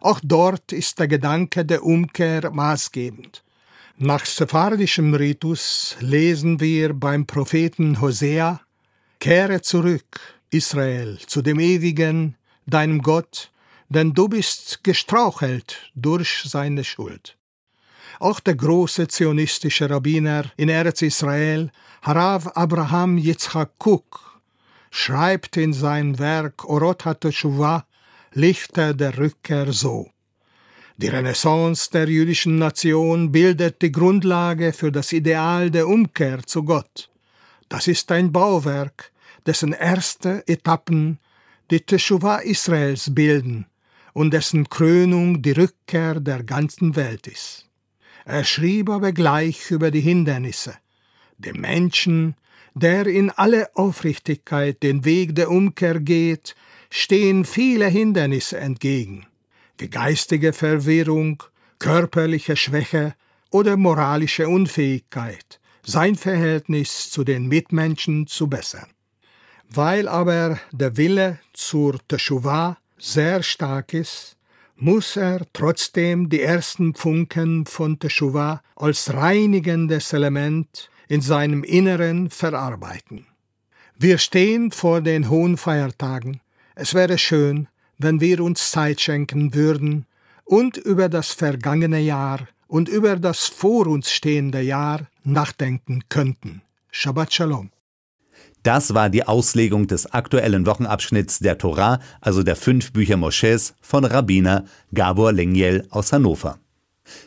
Auch 0.00 0.18
dort 0.24 0.72
ist 0.72 0.98
der 0.98 1.06
Gedanke 1.06 1.64
der 1.64 1.84
Umkehr 1.84 2.50
maßgebend. 2.50 3.44
Nach 3.96 4.26
sephardischem 4.26 5.14
Ritus 5.14 5.96
lesen 6.00 6.58
wir 6.58 6.94
beim 6.94 7.26
Propheten 7.26 8.00
Hosea, 8.00 8.60
Kehre 9.20 9.62
zurück, 9.62 10.20
Israel, 10.50 11.18
zu 11.24 11.40
dem 11.40 11.60
Ewigen, 11.60 12.34
deinem 12.66 13.02
Gott, 13.02 13.52
denn 13.88 14.14
du 14.14 14.28
bist 14.28 14.82
gestrauchelt 14.82 15.92
durch 15.94 16.42
seine 16.44 16.82
Schuld. 16.82 17.37
Auch 18.20 18.40
der 18.40 18.56
große 18.56 19.06
zionistische 19.08 19.88
Rabbiner 19.88 20.50
in 20.56 20.68
Eretz 20.68 21.02
Israel, 21.02 21.70
Harav 22.02 22.48
Abraham 22.54 23.16
Yitzchak 23.16 23.70
Cook, 23.78 24.40
schreibt 24.90 25.56
in 25.56 25.72
sein 25.72 26.18
Werk 26.18 26.64
Orot 26.64 27.04
HaTeshuvah 27.04 27.84
Lichter 28.32 28.94
der 28.94 29.16
Rückkehr 29.18 29.72
so. 29.72 30.10
Die 30.96 31.06
Renaissance 31.06 31.90
der 31.92 32.08
jüdischen 32.08 32.58
Nation 32.58 33.30
bildet 33.30 33.82
die 33.82 33.92
Grundlage 33.92 34.72
für 34.72 34.90
das 34.90 35.12
Ideal 35.12 35.70
der 35.70 35.86
Umkehr 35.86 36.42
zu 36.44 36.64
Gott. 36.64 37.10
Das 37.68 37.86
ist 37.86 38.10
ein 38.10 38.32
Bauwerk, 38.32 39.12
dessen 39.46 39.72
erste 39.72 40.42
Etappen 40.48 41.20
die 41.70 41.80
Teshuvah 41.80 42.38
Israels 42.38 43.14
bilden 43.14 43.66
und 44.12 44.32
dessen 44.32 44.68
Krönung 44.68 45.40
die 45.40 45.52
Rückkehr 45.52 46.18
der 46.18 46.42
ganzen 46.42 46.96
Welt 46.96 47.28
ist. 47.28 47.67
Er 48.28 48.44
schrieb 48.44 48.90
aber 48.90 49.12
gleich 49.12 49.70
über 49.70 49.90
die 49.90 50.02
Hindernisse. 50.02 50.76
Dem 51.38 51.62
Menschen, 51.62 52.36
der 52.74 53.06
in 53.06 53.30
alle 53.30 53.74
Aufrichtigkeit 53.74 54.82
den 54.82 55.06
Weg 55.06 55.34
der 55.34 55.50
Umkehr 55.50 55.98
geht, 55.98 56.54
stehen 56.90 57.46
viele 57.46 57.86
Hindernisse 57.86 58.58
entgegen, 58.58 59.26
wie 59.78 59.88
geistige 59.88 60.52
Verwirrung, 60.52 61.42
körperliche 61.78 62.54
Schwäche 62.56 63.14
oder 63.50 63.78
moralische 63.78 64.46
Unfähigkeit, 64.46 65.58
sein 65.82 66.14
Verhältnis 66.14 67.10
zu 67.10 67.24
den 67.24 67.46
Mitmenschen 67.46 68.26
zu 68.26 68.46
bessern. 68.46 68.90
Weil 69.70 70.06
aber 70.06 70.60
der 70.70 70.98
Wille 70.98 71.38
zur 71.54 71.98
Teshuvah 72.06 72.76
sehr 72.98 73.42
stark 73.42 73.94
ist, 73.94 74.37
muss 74.80 75.16
er 75.16 75.40
trotzdem 75.52 76.28
die 76.28 76.40
ersten 76.40 76.94
Funken 76.94 77.66
von 77.66 77.98
Teshuvah 77.98 78.62
als 78.76 79.12
reinigendes 79.12 80.12
Element 80.12 80.88
in 81.08 81.20
seinem 81.20 81.64
Inneren 81.64 82.30
verarbeiten. 82.30 83.26
Wir 83.98 84.18
stehen 84.18 84.70
vor 84.70 85.00
den 85.00 85.28
hohen 85.28 85.56
Feiertagen. 85.56 86.40
Es 86.76 86.94
wäre 86.94 87.18
schön, 87.18 87.66
wenn 87.98 88.20
wir 88.20 88.40
uns 88.40 88.70
Zeit 88.70 89.00
schenken 89.00 89.54
würden 89.54 90.06
und 90.44 90.76
über 90.76 91.08
das 91.08 91.32
vergangene 91.32 91.98
Jahr 91.98 92.46
und 92.68 92.88
über 92.88 93.16
das 93.16 93.46
vor 93.46 93.88
uns 93.88 94.12
stehende 94.12 94.60
Jahr 94.60 95.08
nachdenken 95.24 96.04
könnten. 96.08 96.62
Shabbat 96.92 97.34
Shalom. 97.34 97.70
Das 98.62 98.94
war 98.94 99.08
die 99.08 99.26
Auslegung 99.26 99.86
des 99.86 100.12
aktuellen 100.12 100.66
Wochenabschnitts 100.66 101.38
der 101.38 101.58
Torah, 101.58 102.00
also 102.20 102.42
der 102.42 102.56
fünf 102.56 102.92
Bücher 102.92 103.16
Mosches 103.16 103.74
von 103.80 104.04
Rabbiner 104.04 104.64
Gabor 104.92 105.32
Lengiel 105.32 105.86
aus 105.90 106.12
Hannover. 106.12 106.58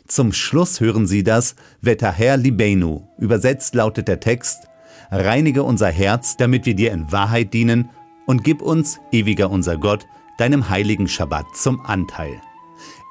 Zum 0.07 0.33
Schluss 0.33 0.79
hören 0.79 1.07
Sie 1.07 1.23
das 1.23 1.55
Vetaher 1.81 2.37
Libenu. 2.37 3.07
Übersetzt 3.17 3.73
lautet 3.75 4.07
der 4.07 4.19
Text: 4.19 4.67
Reinige 5.09 5.63
unser 5.63 5.89
Herz, 5.89 6.37
damit 6.37 6.65
wir 6.65 6.75
dir 6.75 6.91
in 6.91 7.11
Wahrheit 7.11 7.53
dienen, 7.53 7.89
und 8.27 8.43
gib 8.43 8.61
uns, 8.61 8.99
ewiger 9.11 9.49
unser 9.49 9.77
Gott, 9.77 10.05
deinem 10.37 10.69
heiligen 10.69 11.07
Schabbat 11.07 11.45
zum 11.55 11.81
Anteil. 11.81 12.41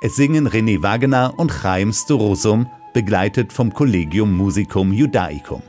Es 0.03 0.17
singen 0.17 0.49
René 0.49 0.83
Wagener 0.83 1.35
und 1.37 1.51
Chaim 1.51 1.93
Storosum, 1.93 2.71
begleitet 2.95 3.53
vom 3.53 3.73
Collegium 3.73 4.37
Musicum 4.37 4.93
Judaicum. 4.93 5.63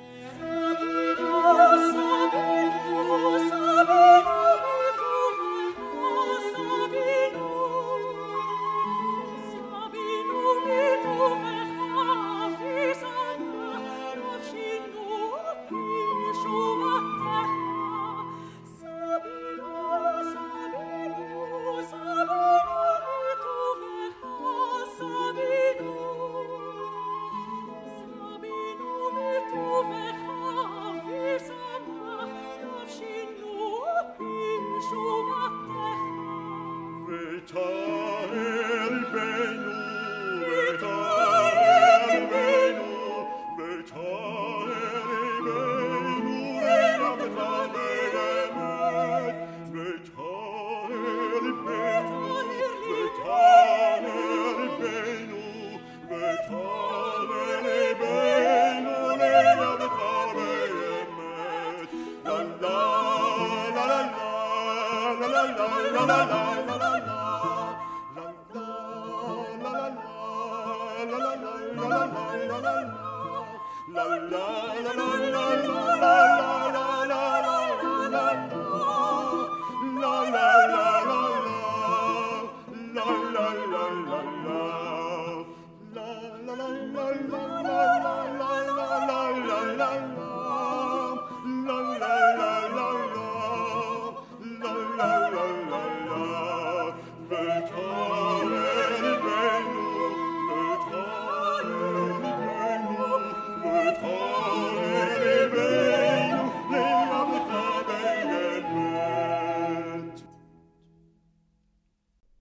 la 73.94 74.06
la 74.32 74.46
la 74.86 74.94
la 74.94 75.56
la 75.56 75.61